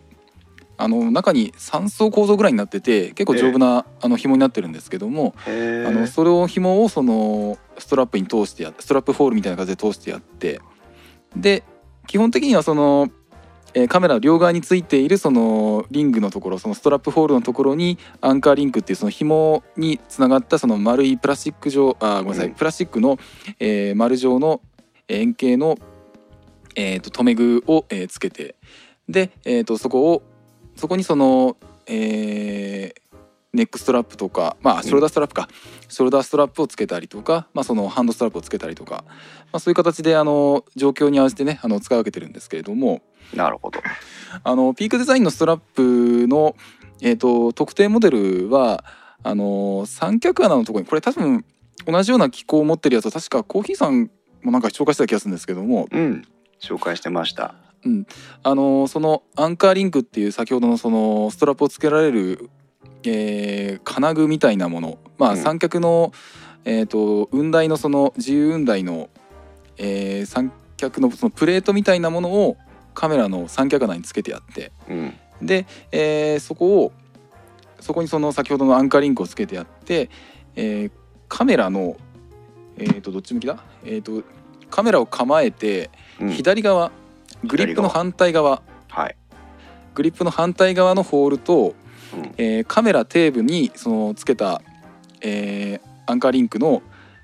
[0.78, 10.60] あの中に3層構造ぐらいになってて結構丈夫な、あの紐になってるんですけども、あのそれを紐をそのストラップに通してやストラップホールみたいな感じで通してやって
[11.34, 11.64] で
[12.08, 13.10] 基本的にはその、
[13.76, 23.20] えーカメラの両側についているそのリングのところそのストラップホールのところにアンカーリンクっていうその紐につながったその丸いプラスチック状あごめんなさい、うんプラスチックの、
[23.60, 24.62] えー丸状の
[25.08, 25.78] 円形の、
[26.76, 28.56] えー、と留め具を、えーつけて
[29.10, 30.24] で、えー、とそこを
[30.76, 33.06] そこにその、えー
[33.56, 35.48] ネックストラップとかまあショルダーストラップか、
[35.88, 39.14] ショルダーストラップをつけたりとか、まあ、そのハンドストラップをつけたりとか、ま
[39.54, 43.02] あ、そういう形であの状況に合わせてねあの使い分けてるんですけれども。
[43.34, 43.80] なるほど。
[44.44, 46.56] あのピークデザインのストラップの、
[47.02, 48.84] えー、と特定モデルは
[49.24, 51.46] あの三脚穴のところにこれ多分
[51.88, 54.12] 同じような機構を持ってるやつは確かコーヒーさん
[54.44, 55.88] もなんか紹介してた気がするんですけども。
[55.92, 56.24] うん。
[56.62, 57.56] 紹介してました。
[58.44, 62.50] あのそのアンカーリンクっていう先ほどのそのストラップをつけられる、
[63.10, 64.98] えー金具みたいなもの。
[65.18, 65.38] まあうん。
[65.38, 66.12] 三脚の、
[66.66, 69.10] えー、と雲台のその自由雲台の、
[69.78, 72.58] えー三脚のそのプレートみたいなものを
[72.94, 74.72] カメラの三脚穴につけてやって。
[74.90, 75.14] うん。
[75.42, 76.92] で、えーそこを
[77.80, 80.10] そこにその先ほどのアンカーリンクをつけてやって、
[80.56, 80.92] えー
[81.28, 81.98] カメラの
[82.78, 84.24] えー、とどっち向きだ、えー、と
[84.70, 85.90] カメラを構えて
[86.20, 86.30] うん。
[86.30, 86.92] 左側、
[87.44, 88.62] グリップの反対側。
[88.90, 89.16] はい。
[89.94, 91.74] グリップの反対側のホールと、
[92.14, 92.34] うん。
[92.38, 94.62] えーカメラ底部にそのつけた、
[95.22, 96.84] えーアンカーリンクの、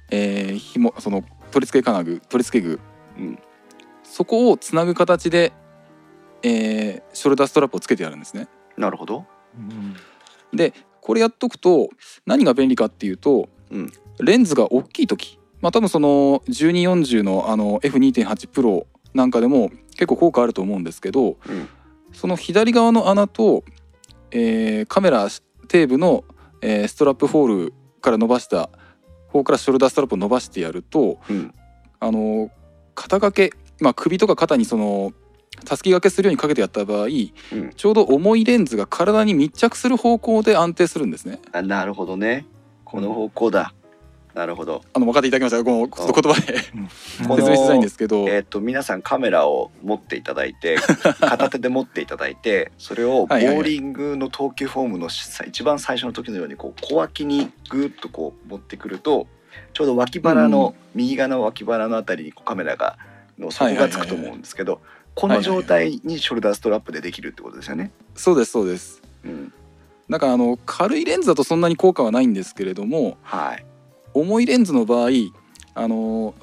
[0.10, 2.80] えー、紐その取り付け金具取り付け具。
[3.18, 3.40] うん。
[4.04, 5.54] そこをつなぐ形で、
[6.44, 8.48] えーショルダーストラップをつけてやるんですね。
[8.78, 9.26] なるほど。
[9.56, 9.96] うん。
[10.58, 11.90] でこれやっとくと
[12.26, 13.92] 何が便利かっていうと、うん。
[14.20, 15.40] レンズが大きい時。
[15.62, 21.70] まあ多分その1240のあの F2.8 プロなんかでも結構効果あると思うんですけどうん。
[22.14, 23.64] その左側の穴と、
[24.32, 25.42] えーカメラ底
[25.88, 26.24] 部の、
[26.62, 28.70] えーストラップホールから伸ばした
[29.28, 31.54] 方からショルダーストラップを伸ばしてやるとうん。
[32.00, 32.50] あの
[32.96, 35.14] 肩掛け、まあ、首とか肩にその
[35.66, 37.72] たすき掛けするようにかけてやった場合うん。
[37.76, 41.40] ちょうど重いレンズが体に密着する方向で安定するんですね。
[41.52, 42.46] あなるほどね。
[42.84, 43.74] この方向だ
[44.34, 44.82] なるほど。
[44.94, 45.58] あの分かっていただけました。
[45.58, 50.78] かこの言葉で 説明しづらいんですけど、えっ、と皆さんカメラを持っていただいて
[51.20, 59.28] 片手で持っていただいてそれをボーリングの投球フォームのし一番最初の時のようにこう小脇にグーッとこう持ってくると
[59.74, 62.98] ちょうど脇腹の、右側の脇腹のあたりにこうカメラが
[63.38, 64.82] の底がつくと思うんですけど
[65.16, 67.92] この状態にショルダーストラップでできるってことですよね。
[68.16, 69.02] そうですそうです。
[69.26, 69.54] うん、
[70.10, 73.66] だからあの軽いレンズだとそんなに効果はないんですけれどもはい。
[74.14, 75.10] 重いレンズの場合
[75.74, 76.34] あの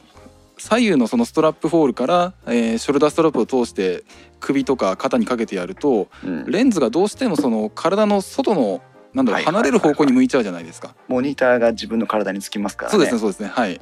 [0.57, 4.05] 左右のそのストラップホールから、えーショルダーストラップを通して
[4.41, 8.83] 首とか肩にかけてやるとうん、レンズがどうしてもその体の外の
[9.14, 10.95] なんだろう離れる方向に向いちゃうじゃないですか。
[11.09, 12.93] モニターが自分の体につきますからね。
[12.93, 13.81] そうですねそうですねはい。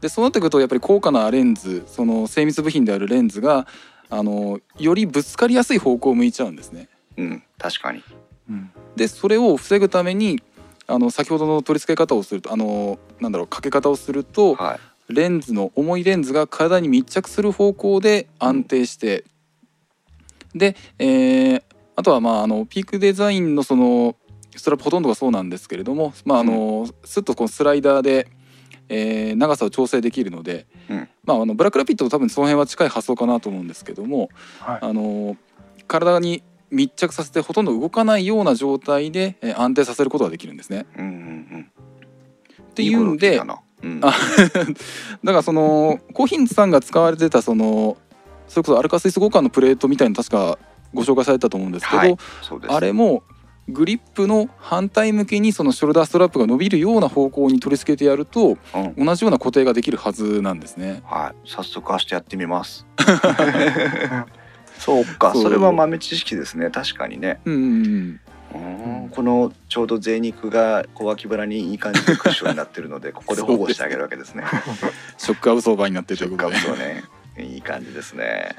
[0.00, 3.66] でそうなってくるとやっぱり高価なレンズその精密部品であるレンズが
[4.10, 6.88] あのよりぶつかりやすい方向を向いちゃうんですね。
[7.16, 8.02] うん、確かに。
[8.48, 10.40] うんでそれを防ぐために
[10.86, 14.80] あの先ほどの取り付け方をするとあのなんだろうかけ方をするとはい。
[15.08, 19.24] レンズの重いレンズが体に密着する方向で安定して、
[20.54, 21.62] で、えー
[21.96, 24.16] あとはまああのピークデザインのその
[24.56, 28.28] ストラップほとんどがそうなんですけれども、まああのスッとこのスライダーで、
[28.88, 31.08] えー長さを調整できるので、うん。
[31.24, 34.30] まあ、あのブラックラピットと多分その辺は近い発想かなと思うんですけども、
[34.60, 34.78] はい。
[34.80, 35.36] あの
[35.86, 36.42] 体に
[36.74, 40.86] 密着させてほとんど動かないような状態で、えー安定させることができるんですね。
[40.96, 41.16] うんうんう
[41.58, 41.70] ん。
[42.62, 43.40] っていうんでいい
[43.82, 44.12] うん、あ
[45.22, 47.98] だからそのコーヒンさんが使われてたその
[48.48, 50.58] それこそアルカスイス互換のプレートみたいなの確か
[50.94, 52.16] ご紹介されてたと思うんですけど、はい。
[52.68, 53.22] あれも
[53.68, 61.02] グリップの反対向きにそのショルダーストラップが伸びるような方向に取り付けてやるとうん同じような固定ができるはずなんですね。
[61.04, 62.86] はい早速明日やってみます
[64.84, 65.32] そうか。
[65.34, 66.70] それは豆知識ですね。
[66.70, 67.40] 確かにね。
[67.44, 68.20] うんうん
[69.10, 74.44] このちょうど贅肉が小脇腹にいい感じでクッションになってるので ここで保護してあげるわけですね。
[75.18, 76.56] ショックアブソーバーになってるという食ことで。
[76.56, 77.02] 感そうね。
[77.36, 78.54] いい感じですね。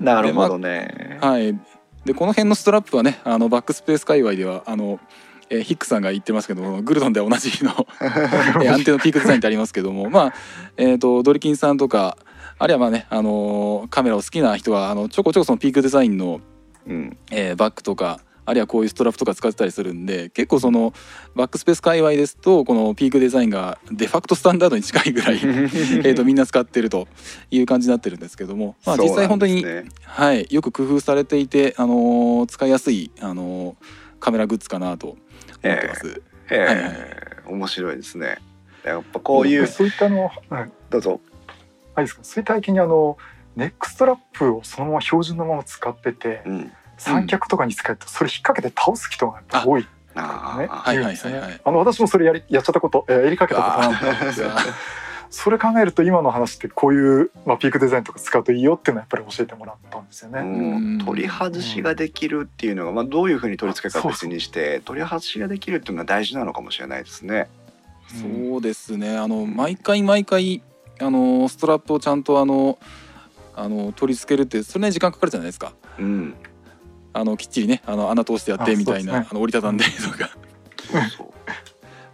[0.00, 1.58] なるほどね、はい、
[2.04, 4.98] でこの辺のストラップはねあのバックスペース界隈ではあの、
[5.50, 10.34] えーヒックさんが言ってますけどグルドンではおなじみの、 えー安定のピークデザインってありますけどもまあ、
[10.76, 12.16] えー、とドリキンさんとか
[12.58, 16.40] あるいはまあね、あのーカメラを好きな人はあのちょこちょこそのピークデザインの、
[16.86, 17.16] うん。
[17.30, 20.92] えーバッグとかあるいはこういうストラップとか使ってたりするんで結構その
[21.34, 27.08] バックスペース界隈ですとこのピークデザインがデファクトスタンダードに近いぐらい えーとみんな使ってると
[27.50, 33.74] いう感じになってるんですけども、まあ、実際本当に、ねはい、よく工夫されていて、あのー使いやすい、あのー
[34.20, 35.18] カメラグッズかなと思っ
[35.60, 36.22] てます。
[36.50, 36.94] へえ、はいはい
[37.46, 38.38] 面白いですね。
[38.84, 41.20] やっぱこういうそういったあの、はい、どうぞ
[41.94, 42.24] あいいですか。
[42.24, 43.16] そういにあの
[43.56, 46.72] ネックストラップをそのまま標準のまま使っててうん。
[46.96, 49.82] 三脚とかに使うとそれ引っ掛けて倒す人がやっぱ多い。
[49.82, 50.96] ねああはいはいはいはい。
[50.96, 51.60] 言うんですよね。
[51.64, 54.50] あの私もそれやりやっちゃったこと、えーやりかけたことなんですよ。
[55.34, 61.04] それ考えると今の話ってこういう、まあ、ピークデザインとか使うといいよっていうのはやっぱり教えてもらったんですよね。
[61.04, 67.48] 取り外しができるっていうのが、まあ、どういうふうに取り付けるか別にして取り外しができるっていうのが大事なのかもしれないですね。
[68.06, 69.18] そうですね。
[69.18, 70.62] あの毎回毎回
[71.00, 72.78] あのストラップをちゃんとあの
[73.54, 75.74] あの取り付けるってそれなりに時間かかるじゃないですか。
[75.98, 76.34] うん、
[77.12, 79.28] あのきっちりねあの穴通してやってあみたいなあ、ね。
[79.32, 80.30] の折りたたんでとか。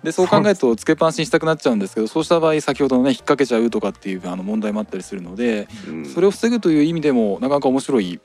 [0.02, 6.06] でそう考えるとつけっぱなしにしたくなっちゃうんですけどそうした場合先ほどのね引っ掛けちゃうとかっていうあの問題もあったりするのでうん。
[6.06, 8.20] それを防ぐという意味でもなかなか面白い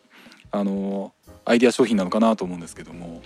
[0.51, 3.22] あのアイデア商品なのかなと思うんですけども。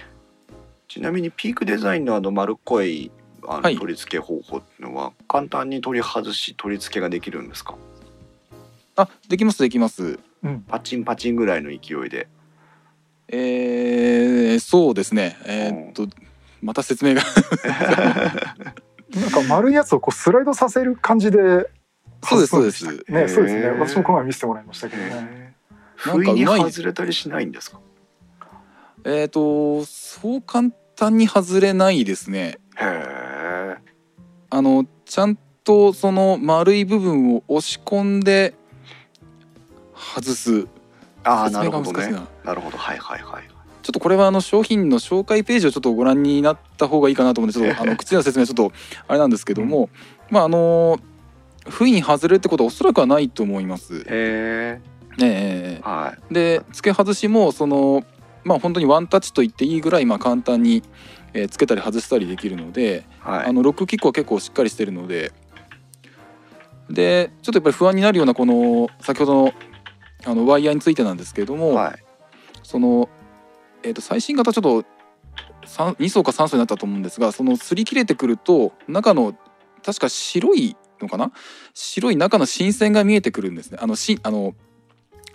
[0.87, 3.11] ちなみにピークデザインのあの丸っこい
[3.47, 3.77] あのはい。
[3.77, 7.75] 取り付け方法っていうのは簡単に取り外し取り付けができるんですか？
[8.95, 10.19] あできますできます。
[10.43, 12.27] うん、パチンパチンぐらいの勢いで。
[13.27, 15.37] えー、そうですね。
[15.45, 16.07] えーっと
[16.61, 17.21] また説明が。
[19.15, 21.69] なんか丸いやつをこうスライドさせる感じで
[22.23, 23.11] そうですそうで外す。
[23.11, 23.67] ねそうですね。
[23.69, 25.09] 私もこの前見せてもらいましたけどね。
[25.09, 26.71] へーなんか不意にうまい。
[26.71, 27.79] 外れたりしないんですか？
[29.05, 32.59] えーっとそう簡単に外れないですね。
[32.75, 33.28] へえ
[34.49, 38.53] あのちゃんとその丸い部分を押し込んで
[39.95, 40.67] 外す。
[41.23, 42.11] ああなるほどね。
[42.11, 42.27] な。
[42.43, 42.77] なるほど。
[42.77, 43.43] はいはいはい
[43.81, 48.71] ちょっとこれはあの商品の紹介ページをちょっとご覧になった方がいいかなと思うんでちょっとあの口での説明はちょっと
[49.07, 49.89] あれなんですけども、
[50.29, 50.99] まああの
[51.67, 54.03] 不意に外れるってことはおそらくはないと思います。
[54.07, 54.79] へ
[55.17, 58.03] ねえはえで付け外しもその
[58.43, 60.83] まあ本当にワンタッチと言っていいぐらいまあ簡単に、
[61.33, 63.45] えー付けたり外したりできるので、いはい。
[63.47, 65.31] あのロックキックは結構しっかりしてるので
[66.89, 69.53] でちょっとやっぱり不安になるようなこの先ほどの
[70.25, 72.03] あのワイヤーについてなんですけれども、はい。
[72.63, 73.09] その、
[73.83, 74.83] えー、と最新型ちょっと
[75.65, 79.35] 3 2層か3層になったと思うんですがその擦り切れてくると中の
[79.83, 81.31] 確か白いのかな？
[81.73, 83.77] 白い中の新線が見えてくるんですね。
[83.81, 84.55] あのしあの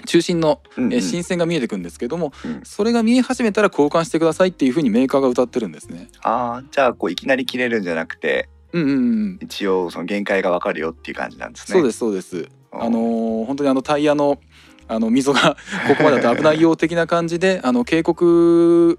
[0.06, 6.08] 中心の、えー新線が見えてくるんですけども、うんそれが見え始めたら交換してくださいっていうふうにメーカーが歌ってるんですね。
[6.22, 8.92] ああじゃあこういきなり切れるんじゃなくてうんうんう
[9.34, 11.78] ん、一応その限界がわかるよっていう感じなんですね。
[11.78, 12.36] そうですそうです。
[12.38, 14.40] うんあのー本当にあのタイヤの
[14.88, 15.56] あの溝が
[15.88, 18.98] ここまでだと危ないよ的な感じであの警告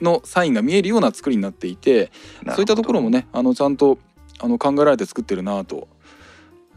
[0.00, 2.10] のサインが見えるような作りになっていて
[2.48, 3.98] そういったところもねあのちゃんと
[4.40, 5.88] あの考えられて作ってるなと。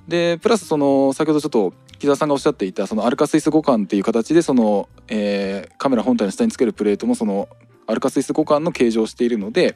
[0.08, 7.48] でプラスその先ほどちょっと木澤さんがおっしゃっていたそのアルカスイス互換っていう形でその、えーカメラ本体の下につけるプレートもその
[7.86, 9.76] アルカスイス互換の形状をしているので、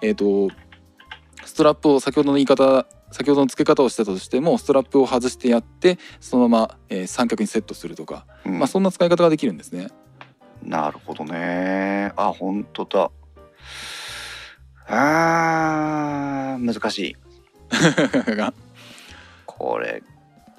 [0.00, 0.54] えー、と
[1.44, 9.88] ストラップを先ほどの言い方先ほどの付け方をしてたとしてもストラップを外してやってそのまま、えー三脚にセットするとか、うんまあ、そんな使い方ができるんですね。
[10.62, 12.12] なるほどね。
[12.16, 13.10] あ本当だ。
[14.86, 17.16] あー難しい。
[18.36, 18.52] が
[19.46, 20.02] これ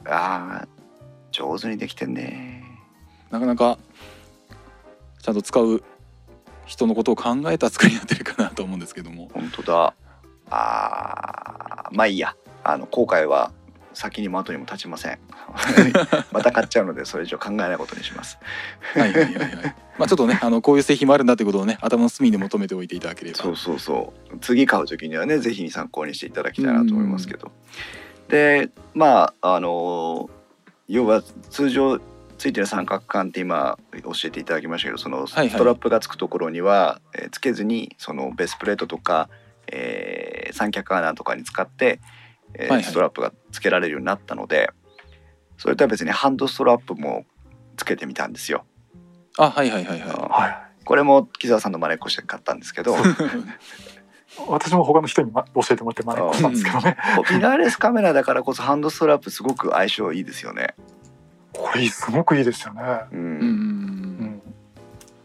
[0.05, 0.80] あー
[1.31, 2.63] 上手にできてんね。
[3.29, 3.77] なかなか
[5.21, 5.83] ちゃんと使う
[6.65, 9.29] 人のことを考えた作りになってるかなと思うんですけども。
[9.33, 9.93] 本当だ。
[10.49, 12.35] あーまあいいや。
[12.63, 13.51] あの後悔は
[13.93, 15.19] 先にも後にも立ちません。
[16.31, 18.37] また買っちゃうのでそれ以上考えないことにします。
[18.93, 19.75] はいはいはいはい。
[19.97, 23.37] まあちょっとねあのこういう製品もあるんだってことをね頭の隅に求めておいていただければ。
[23.37, 27.51] そうそうそう次買う時にはねぜひ参考にしていただきたいなと思いますけど
[28.29, 30.29] でまああの
[30.91, 31.99] 要は通常
[32.37, 39.29] ついてる三角管って今教えていただきましたけどそのストラップがつくところには、えーつけずにそのベースプレートとか、
[39.67, 42.01] えー三脚穴とかに使って、
[42.53, 44.69] えストラップがつけられるようになったので
[45.57, 47.25] それとは別にハンドストラップも
[47.77, 48.65] つけてみたんですよ。
[49.37, 53.03] あはいはいはいははこれも木澤さんの真似っこして買ったんですけどいい。
[54.47, 56.97] 私も他の人に、ま、教えてもらって真似したんですけどね。
[57.17, 60.75] こうミラーレスカメラだからこそハンドストラップすごく相性いいですよね。
[61.53, 62.81] これすごくいいですよね。
[63.11, 64.41] うんうんうん。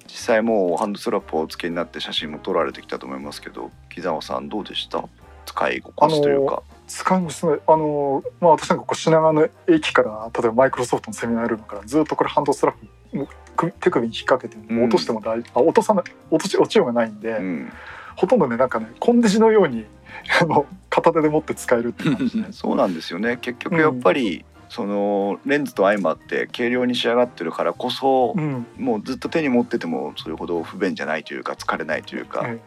[0.09, 5.05] 実際もうハンドストラップをお付けになって写真も撮られてきたと思いますけど木澤さんどうでした？
[5.47, 6.63] 使い心地というか。
[6.89, 7.59] 使いますね。
[7.67, 13.27] あのまあ私なんかこう品川の駅から例えばマイクロソフトのセミナールームからずっとこれハンドストラッ
[13.57, 17.73] プ手首に引っ掛けてうん落としても大、あ落とさない落とし落ちようがないんで、うん
[18.17, 19.85] ほとんどねなんかねコンデジのように
[20.41, 23.37] あの片手で持って使えるっていう感じでそうなんですよね。
[23.37, 32.59] 結局やっぱり、そのレンズと相まって軽量に仕上がってるからこそ、うん、もうずっと手に持っててもそれほど不便じゃないというか疲れないというか、え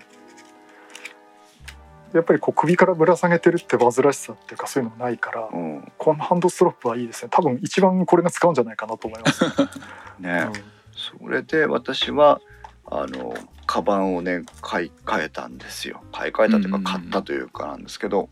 [2.14, 2.18] え。
[2.18, 5.92] やっぱりこう首からぶら下げてるって煩わしさっていうかそういうのもないから、うん。
[5.98, 7.30] このハンドストラップはいいですね。
[7.32, 9.44] 多分一番これが使うんじゃないかなと思います、
[10.20, 10.54] ね、うん。
[10.96, 12.40] それで私は
[12.86, 13.34] あの
[13.70, 16.02] カバンをね買い替えたんですよ。
[16.12, 18.28] 買い替えたというか買ったというかなんですけど、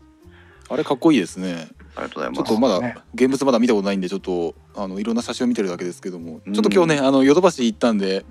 [0.68, 1.68] あれかっこいいですね。
[1.94, 2.96] ありがとうございちょますっとまだね。
[3.14, 6.54] 現物まだ見たことないんでちょっとあのいろんな写真を見てるだけですけどもうん。
[6.54, 8.24] ちょっと今日ねあのヨドバシ行ったんで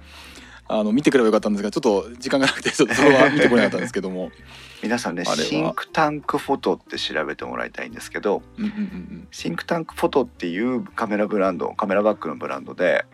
[0.68, 4.32] あの見てくればよかったんですがちょっと時間がなくてちょっとそれは見てこれなかったんですけども。
[4.84, 9.28] 皆さんねシンクタンクフォトって調べてもらいたいんですけどうんうんうん。
[9.32, 13.05] シンクタンクフォトっていうカメラブランドカメラバッグのブランドで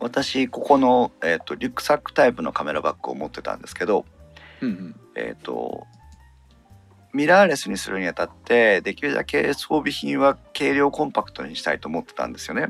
[0.00, 4.04] 私ここの、えー、とリュックサックタイプのカメラバッグを持ってたんですけど、
[4.60, 5.86] うんうんえー、と
[7.12, 12.68] ミラーレスにするにあたってできるだけ装備品は軽量コンパクトにしたいと思ってたんですよね。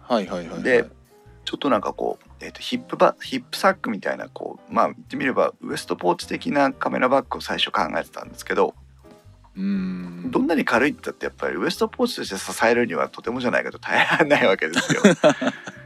[0.00, 0.86] はいはいはいはいで
[1.42, 8.74] ちょっとなんかこう、えー、とヒップバヒップサックみたいなこうまあ言ってみればウエストポーチ的なカメラバッグを最初考えてたんですけど
[9.56, 15.02] うんどんなに軽いって言ったってやっぱりウエストポーチとして支えるにはとてもじゃないけど耐えられないわけですよ。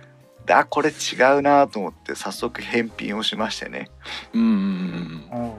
[0.46, 3.90] だこれ違うなと思って早速返品をしましてね。
[4.32, 5.54] うんうんうんうん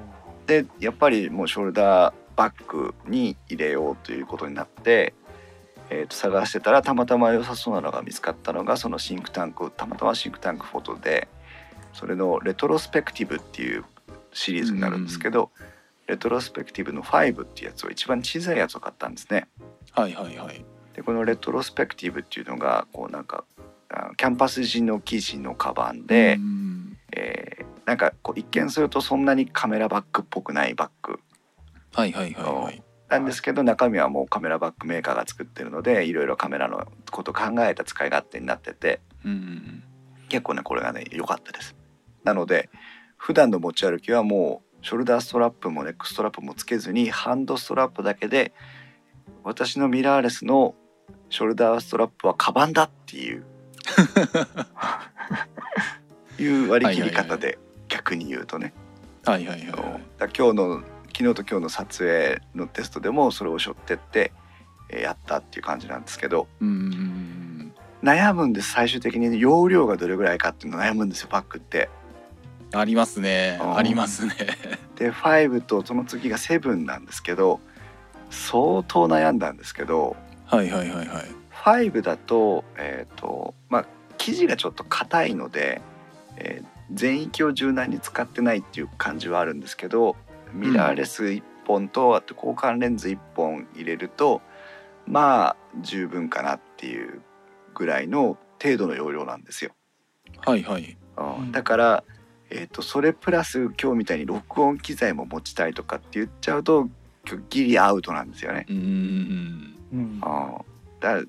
[0.45, 5.15] でやっぱりもうショルダーバッグに入れようということになって、
[5.89, 11.27] えーと探してたらたまたま良さそうなのが見つかったのがそのシンクタンクたまたまシンクタンクフォトで
[11.93, 13.85] それのレトロスペクティブっていう
[14.33, 15.49] シリーズになるんですけど、
[16.07, 19.47] レトロスペクティブの5っていうやつを一番小さいやつを買ったんですね。
[19.93, 23.61] はいはいはいでこのレトロスペクティブっていうのがこうなんかあ
[24.17, 26.97] キャンバス地の生地のカバンで、うん。
[27.15, 31.19] えーなんかこう一見するとそんなにカメラバッグっぽくないバッグ。
[31.93, 32.83] はいはいはいはい。
[33.09, 39.83] なんですけど中身はもうカメラバッグメーカーが作ってるのでいろいろカメラのこと考えた使い勝手になっててうんうん
[40.27, 41.75] 結構ねこれがね良かったです。
[42.23, 42.69] なので
[43.17, 48.51] 普段の持ち歩きはもうショルダーストラップもネックストラップもつけずにハンドストラップだけで
[49.43, 50.73] 私のミラーレスの
[51.29, 53.45] ショルダーストラップはカバンだっていう
[56.39, 57.57] いう割り切り方で
[57.87, 58.73] 逆に言うとね、
[59.23, 60.83] はいはいはい今日の
[61.17, 64.33] 昨日と今日の撮影のテストでもそれを背負ってって
[64.89, 66.47] えーやったっていう感じなんですけど。
[66.61, 67.73] うん
[68.03, 71.89] 悩むんです最終的に容量がどれぐらいかっていうの悩むんですよバッグって。
[72.71, 73.57] ありますね。
[73.59, 73.77] うん。
[73.77, 74.35] ありますね。
[74.95, 77.59] で5とその次が7なんですけど
[78.29, 80.15] 相当悩んだんですけど
[80.45, 81.34] はいはいはいはい
[81.65, 83.85] 5だとえっ、とまあ
[84.17, 85.81] 生地がちょっと硬いので、
[86.37, 90.15] えー全域を柔軟に使ってないっていう感じはあるんですけど
[90.53, 94.41] ミラーレス1本とあと交換レンズ1本入れると
[95.07, 97.21] まあ十分かなっていう
[97.73, 99.71] ぐらいの程度の容量なんですよ。
[100.45, 100.97] はいはい。
[101.17, 101.35] うん。
[101.35, 101.51] うん。
[101.51, 102.03] だから、
[102.49, 106.87] えー、とそれプラス今日みたいに録音機材も持ちたいとかって言っちゃうと
[107.49, 108.65] ギリアウトなんですよね。
[108.69, 110.19] うんうんうんうん。
[110.21, 110.61] あ
[111.05, 111.21] だ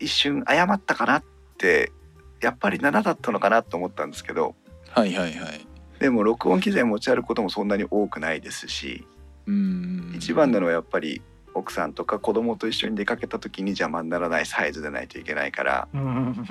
[0.00, 1.24] 一瞬誤ったかなっ
[1.56, 1.92] て
[2.40, 4.54] やっぱり7だったのかなと思ったんですけど。
[4.90, 5.66] はいはいはい。
[6.00, 9.06] でも録音機材持ち歩くこともそんなに多くないですし。
[9.46, 10.12] うん。
[10.16, 11.22] 一番なのはやっぱり
[11.54, 15.88] 奥さんとか子供と一緒に出かけた時に邪魔にならないサイズでないといけないから。
[15.92, 16.46] うん。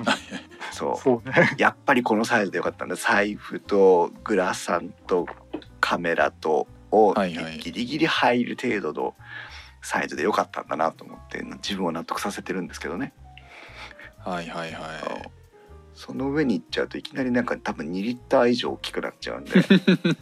[0.72, 0.96] そう。
[1.02, 1.54] そうね。
[1.58, 5.26] やっぱりこのサイズでよかったんで財布とグラサンと
[5.80, 7.14] カメラとを
[7.60, 9.14] ギリギリ入る程度の
[9.82, 13.12] サイズでよかったんだなと思って自分を納得させてるんですけどね。
[14.18, 15.28] はいはいは
[15.94, 19.58] その上に行っちゃうといきなりなんか多分2リッター以上大きくなっちゃうんで。
[19.58, 19.62] い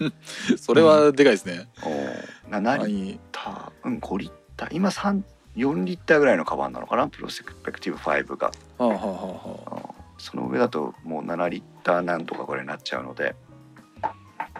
[0.56, 1.68] それはでかいですね。
[1.82, 3.20] お7リッはい。
[3.32, 4.68] ターうん5リッター。
[4.72, 5.22] 今3
[5.56, 7.08] 4リッターぐらいのカバンなのかな？
[7.08, 13.34] プロスペクティブ5が、はあはあはあその上だともう7リッターなんとかこれになっちゃうので、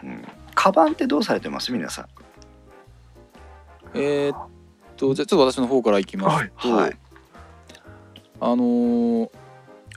[0.02, 0.24] うん、
[0.54, 1.72] カバンってどうされてます？
[1.72, 2.06] 皆さん。
[3.94, 4.48] えーっ
[4.96, 6.96] とじゃあちょっと私の方からいきますと、はい。
[8.40, 9.30] あのー、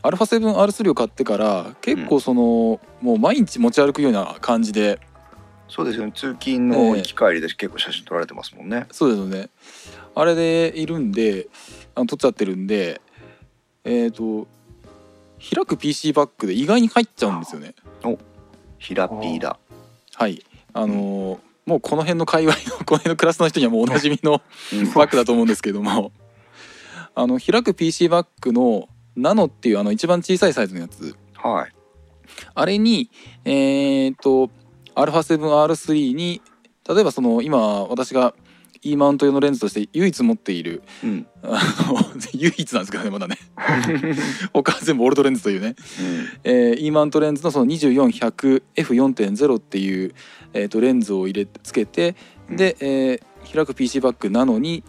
[0.02, 5.00] α7R3 を買ってから結構その、もう毎日持ち歩くような感じで
[5.68, 6.12] そうですよね。
[6.14, 9.50] 通勤の行き帰りで結構写真撮られてますもんね、そうですよね。
[10.16, 11.48] あれでいるんで
[11.96, 13.02] あの取っちゃってるんで
[13.84, 14.48] えーっと
[15.56, 17.76] 開く PC バッグで意外に入っちゃうんですよね。
[18.80, 19.58] ヒラピーだ。
[20.16, 20.44] はい。
[20.74, 24.42] あのーもうこの辺の界隈の この辺のクラスの人にはもうおなじみの
[24.74, 24.86] うん。
[24.94, 26.12] バッグだと思うんですけども。
[27.16, 31.16] あの開く PC バッグのナノっていうあの一番小さいサイズのやつ。
[31.36, 31.74] はい。
[32.56, 33.12] あれに
[33.46, 34.50] えーっと
[34.96, 36.42] α7R3 に
[36.88, 38.34] 例えばその今私が
[38.82, 41.28] E マウント用のレンズとして唯一持っているうん。
[41.44, 42.00] あ の
[42.34, 43.38] 唯一なんですけどねまだね。
[44.54, 45.76] 他は全部オールドレンズというね、
[46.44, 50.14] えー、E マウントレンズのその 2400F4.0 っていう、
[50.54, 52.16] えー、とレンズを入れつけて
[52.50, 54.84] で、えー開く PC バッグなのに、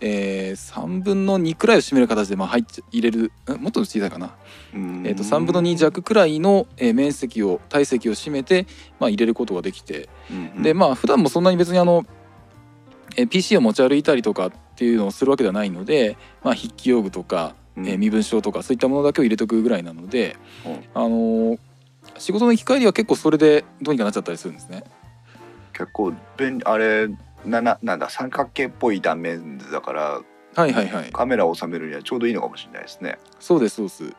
[0.00, 4.34] えー、3分の2くらいを占める形でまあ入っちゃ入れるんもっと小さいかな、
[4.74, 5.02] うん。
[5.06, 8.66] えー、と3分の2弱くらいの、えー面積を体積を占めて、
[8.98, 10.08] まあ、入れることができて。
[10.30, 10.62] うん。
[10.62, 12.06] でまあ普段もそんなに別にあの、
[13.16, 21.58] えー PC を持ち歩いたりとかっていうのをするわけではないので、まあ、筆記用具とか、うんえー身分証とかそういったものだけを入れとくぐらいなので、うんあのー
[22.18, 24.84] 仕事の行き帰りは結構それでどうにかなっちゃったりするんですね。
[25.72, 27.08] 結構便利あれ
[27.44, 30.20] なななんだ三角形っぽい断面図だから
[30.54, 31.10] はいはいはい。
[31.12, 33.18] カメラを収めるにはちょうどいいのかもしれないですね。
[33.40, 34.16] そうですそうです。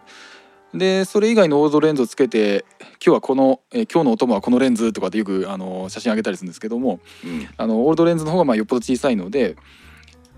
[0.74, 9.55] でそれ以外のオールドレンズをつけて今日はこの、えー今日のお供はこのレンズとかってよく、あのー写真あげたりするんですけどもうんあのオールドレンズの方がまあよっぽど小さいので、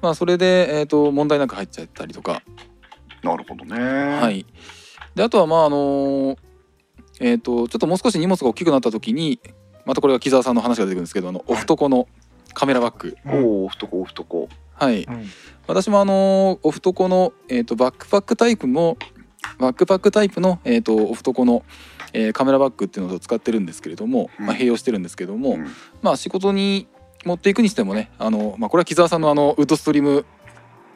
[0.01, 2.41] まあ、それで、えー、と問題なく入っちゃったりとか
[3.23, 3.79] なるほどね。
[3.79, 4.21] は。
[4.21, 4.45] はい
[5.15, 6.37] であとはまああの
[7.19, 9.41] えっ、とちょっともう少し荷物が大きくなった時に
[9.85, 12.07] またこれが木澤さんの話が出てくるんですけどあのオフトコの
[12.53, 14.47] カメラバッグおお、おふとこおふとこ。
[14.73, 15.25] はいうん
[15.67, 18.97] 私もあのオフトコの、えー、とバックパックタイプの
[19.57, 21.63] バックパックタイプの、えー、とオフトコの、
[22.13, 24.45] えーカメラバッグっていうのを使ってるんですけれども、うん。
[24.45, 25.67] まあ、併用してるんですけども、うん。
[26.01, 26.87] まあ仕事に
[27.25, 30.25] 持っていくにしてもねあの、まあ、これは木澤さんのあのウッドストリーム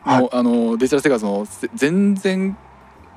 [0.06, 0.30] の,、はい。
[0.32, 2.58] あのデジタル生活のぜ全然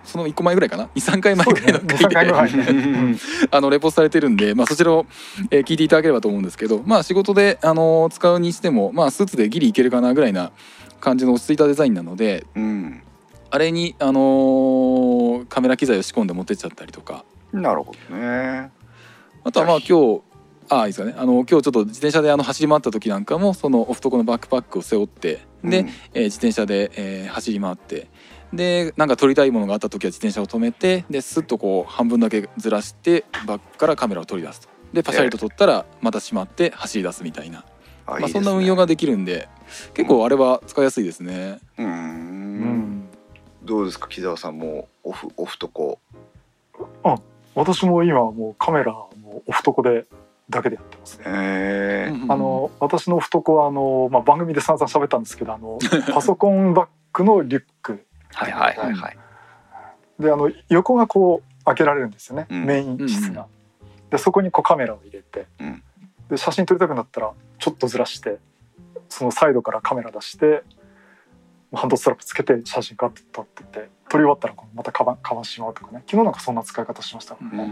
[0.06, 2.76] その1個前ぐらいかな？23回前ぐらいの回で、2-3回ぐらいう
[3.10, 3.18] ん。
[3.50, 5.06] あのレポートされてるんで、まあ、そちらを、
[5.50, 10.52] えー聞いていただければと思うんですけど、まあ、仕事で、あの使うにしても、まあ、スーツでギリいけるかなぐらいな
[11.00, 13.02] 感じの落ち着いたデザインなのでうん。
[13.50, 17.24] あれに、あのーカメラ機材を仕込んで持ってっちゃったりとか。
[17.52, 18.70] なるほどね。
[19.44, 20.22] あとはまあ今日
[20.68, 21.14] ああいいですかね。
[21.16, 25.88] あの今日ちょっと自転車であの走り回った時なんかもそのオフトコのバックパックを背負ってで、うん。
[26.14, 28.08] えー自転車で、えー走り回って
[28.52, 34.68] でなんか撮りたいものがあった時は自転車を止めてですっとこう半分だけずらしてバックからカメラを取り出すと。
[34.92, 37.64] でパシャリと撮ったらまたしまって走り出すみたいな、
[38.06, 38.44] まあ、あいいですね。
[38.44, 39.48] そんな運用ができるんで
[39.94, 41.58] 結構あれは使いやすいですね。
[41.78, 42.95] うん
[43.66, 44.08] どうですか？
[44.08, 45.98] 木澤さんもオフオフとこ。
[47.54, 50.04] 私も今はもうカメラもオフトコで
[50.50, 51.24] だけでやってますね。
[51.26, 55.78] えーあの私のオフトコはあの、まあ、番組で散々喋ったんですけどあの
[56.12, 59.16] パソコンバッグのリュックはいはいはいはい。
[60.20, 63.46] であの横がこう開けられるんですよね、うんメイン室が。
[64.10, 65.82] でそこにこうカメラを入れて、うん
[66.28, 67.30] で写真撮りたくなったら
[67.60, 68.38] ちょっとずらして
[69.08, 70.64] そのサイドからカメラ出して
[71.72, 77.64] ハンドストラップつけて写真カッと撮ってて撮り終わったらまたカバンカバンしまうとかね昨日なんかそんな使い方しましたもんうね。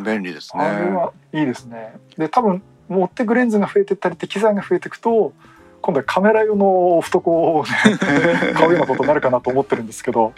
[0.00, 0.62] ん便利ですね。
[0.62, 1.94] あれはいいですね。
[2.16, 5.32] で多分持ってくレンズが増えてったりって機材が増えていくと
[5.80, 7.70] 今度はカメラ用の懐を、ね、
[8.54, 10.32] 買うようなことになるかなと思ってるんですけど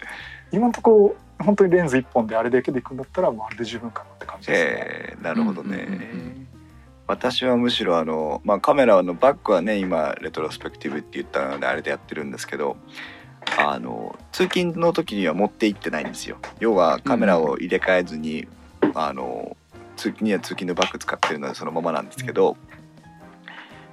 [0.51, 4.71] 今のところ本当にレンズ1本であれだけでいくんだったらもうあれで十分かなって感じですね。
[4.71, 5.77] えーなるほどね。
[5.77, 6.47] うんうんうん
[7.07, 12.77] 私はむしろあの、まあ、カメラのバックはね今レトロスペクティブって言ったのであれでやってるんですけど
[13.57, 16.37] あの通勤の時には持って行ってないんですよ。
[16.59, 18.47] 要はカメラを入れ替えずに、
[18.95, 19.55] あの
[19.95, 22.57] 通勤には通勤のバッグ使ってるのでそのままなんですけど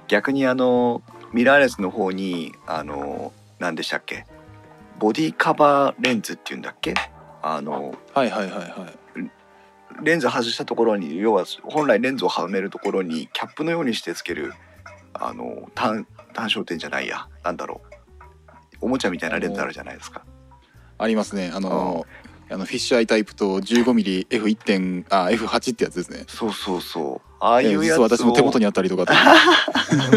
[0.07, 4.25] 逆にあのミラーレスの方にあの何でしたっけ
[4.99, 6.93] ボディカバーレンズっていうんだっけ
[7.41, 9.02] あのはいはいはいはい。
[10.01, 14.53] レンズ外したところに要は本来レンズをはめるところにキャップのようにしてつける
[15.13, 17.93] あの単単焦点じゃないやなんだろう。
[18.81, 20.23] おもちゃみたいなレンズあるじゃないですか。
[20.97, 21.51] ありますね。
[21.53, 22.05] あの
[22.49, 26.25] あのフィッシュアイタイプと 15mm F1 点あ F8 ってやつですね。
[26.27, 27.29] そうそうそう。
[27.39, 29.05] ああいうやつ私の手元にあったりとか。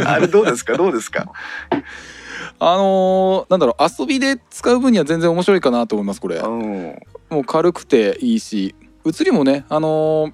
[0.06, 0.76] あれどうですか？
[0.76, 1.30] どうですか？
[2.58, 6.36] あのーなんだろう遊びで使う分には全然面白いかなと思いますこれ。
[6.36, 6.98] うん。
[7.30, 8.74] もう軽くていいし
[9.06, 10.32] 写りもねあのー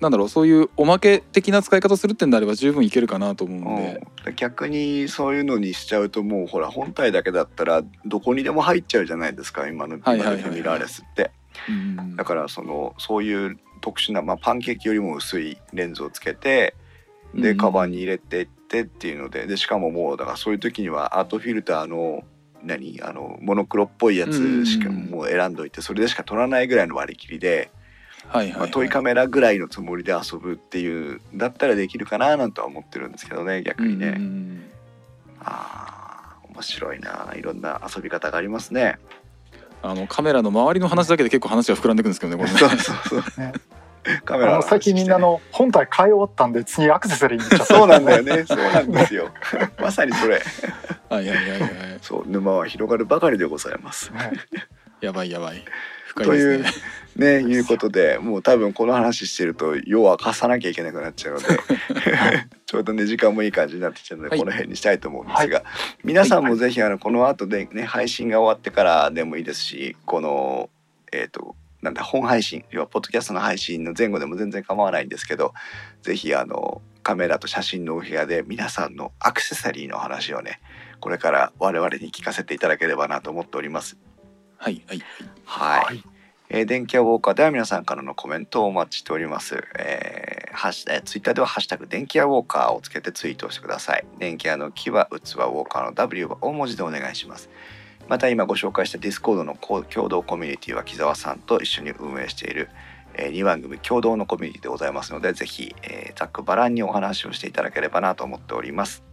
[0.00, 11.30] なんだろうそういうおまけ的な使い方するってんであれば十分いけるかなと思うんで、うん、逆にそういうのにしちゃうともうほら本体だけだったらどこにでも入っちゃうじゃないですか今の今のミラーレスって。
[11.68, 16.74] うんだからそのそういう特殊な、まあ、パンケーキよりも薄いレンズをつけて
[17.34, 22.22] でうんカバンに入れていってっていうのででしかももうだからそういう時にはアートフィルターの
[22.62, 23.02] 何？
[23.02, 27.70] あのモノクロっぽいやつしかうんもう選んどいてそれでしか撮らないぐらいの割り切りで、
[28.32, 34.18] はいはい、まあ、はいトイカメラぐらいのつもりで遊ぶっていうだったらできるかななんとは思ってるんですけどね逆にね。
[35.42, 38.98] あー面白いないろんな遊び方がありますね。
[39.82, 43.40] あのカメラの周りの話だけで結構話が膨らんでいくんですけどねこれねそうそうそう。
[43.40, 43.52] ね
[44.24, 48.44] カメラの話あの最近みんなの本体買い終わったんで次アクセサリーに行っちゃったそうなんだよね。
[48.46, 49.30] そうなんですよ。
[49.80, 50.42] まさにそれ。
[51.08, 51.70] はいはいはいはい
[52.02, 54.12] そう沼は広がるばかりでございます。
[54.12, 54.32] ね
[55.00, 55.64] やばいやばい
[56.08, 56.70] 深いですね
[57.20, 61.46] ねいうことでもう多分この話してると夜は貸さなきゃいけなくなっちゃうので
[62.64, 64.38] ちょうどね時間もいい感じになってきたので、はい。
[64.38, 65.62] この辺にしたいと思うんですが、
[66.02, 70.70] 皆さんもぜひあのこの後でね配信が終わってからでもいいですしこの
[71.12, 75.52] えっ、となんだ本配信要はポッドキャストの配信の前後でも全然構わないんですけど
[76.02, 80.60] ぜひあのカメラと写真のお部屋で皆さんのアクセサリーの話をね
[81.00, 83.96] これから我々に聞かせていただければなと思っております。
[84.58, 85.02] はいはい。
[85.44, 86.09] はい、はい
[86.52, 89.62] えー電気屋ウォーカーでは皆さんからのコメントをお待ちしております。
[89.78, 94.04] えー、ハッシュえーツイッターではハッシュタグ電気屋ウォーカーをつけてツイートをしてください。
[94.18, 97.48] 電気屋の木は器、ウォーカーの W は大文字でお願いします。
[98.08, 102.68] また今ご紹介したディスコードの共同コミュニティは木澤さんと一緒に運営している、
[103.14, 109.09] え2番組共同のコミュニティでございますのでぜひ、えーざっくばらんにお話をしていただければなと思っております。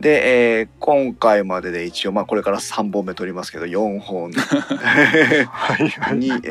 [0.00, 4.40] で、えー今回までで一応まあこれから3本目撮りますけど4本に、え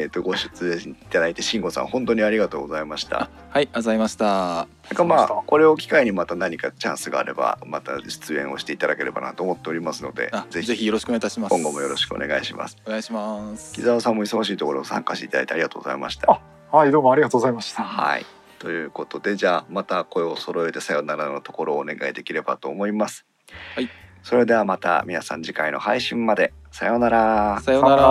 [0.05, 3.17] ー、とご出演いただいて慎吾さん本当にありがとうございました。
[3.17, 12.77] はいありがとうございましたなんかまあこれを機会にまた何かチャンスがあればまた出演をしていただければなと思っておりますのであぜひぜひよろしくお願いいたします今後もよろしくお願いします。
[12.85, 16.39] お願いします木澤さんも忙しいところ参加していただいてありがとうございました。
[16.71, 18.25] はいどうもありがとうございましたはい
[18.59, 23.25] ということでじゃあまた声を揃えてさよならのところをお願いできればと思います。
[23.75, 23.89] はい。
[24.23, 26.53] それではまた皆さん次回の配信まで。
[26.71, 27.59] さようなら。
[27.61, 28.01] さようなら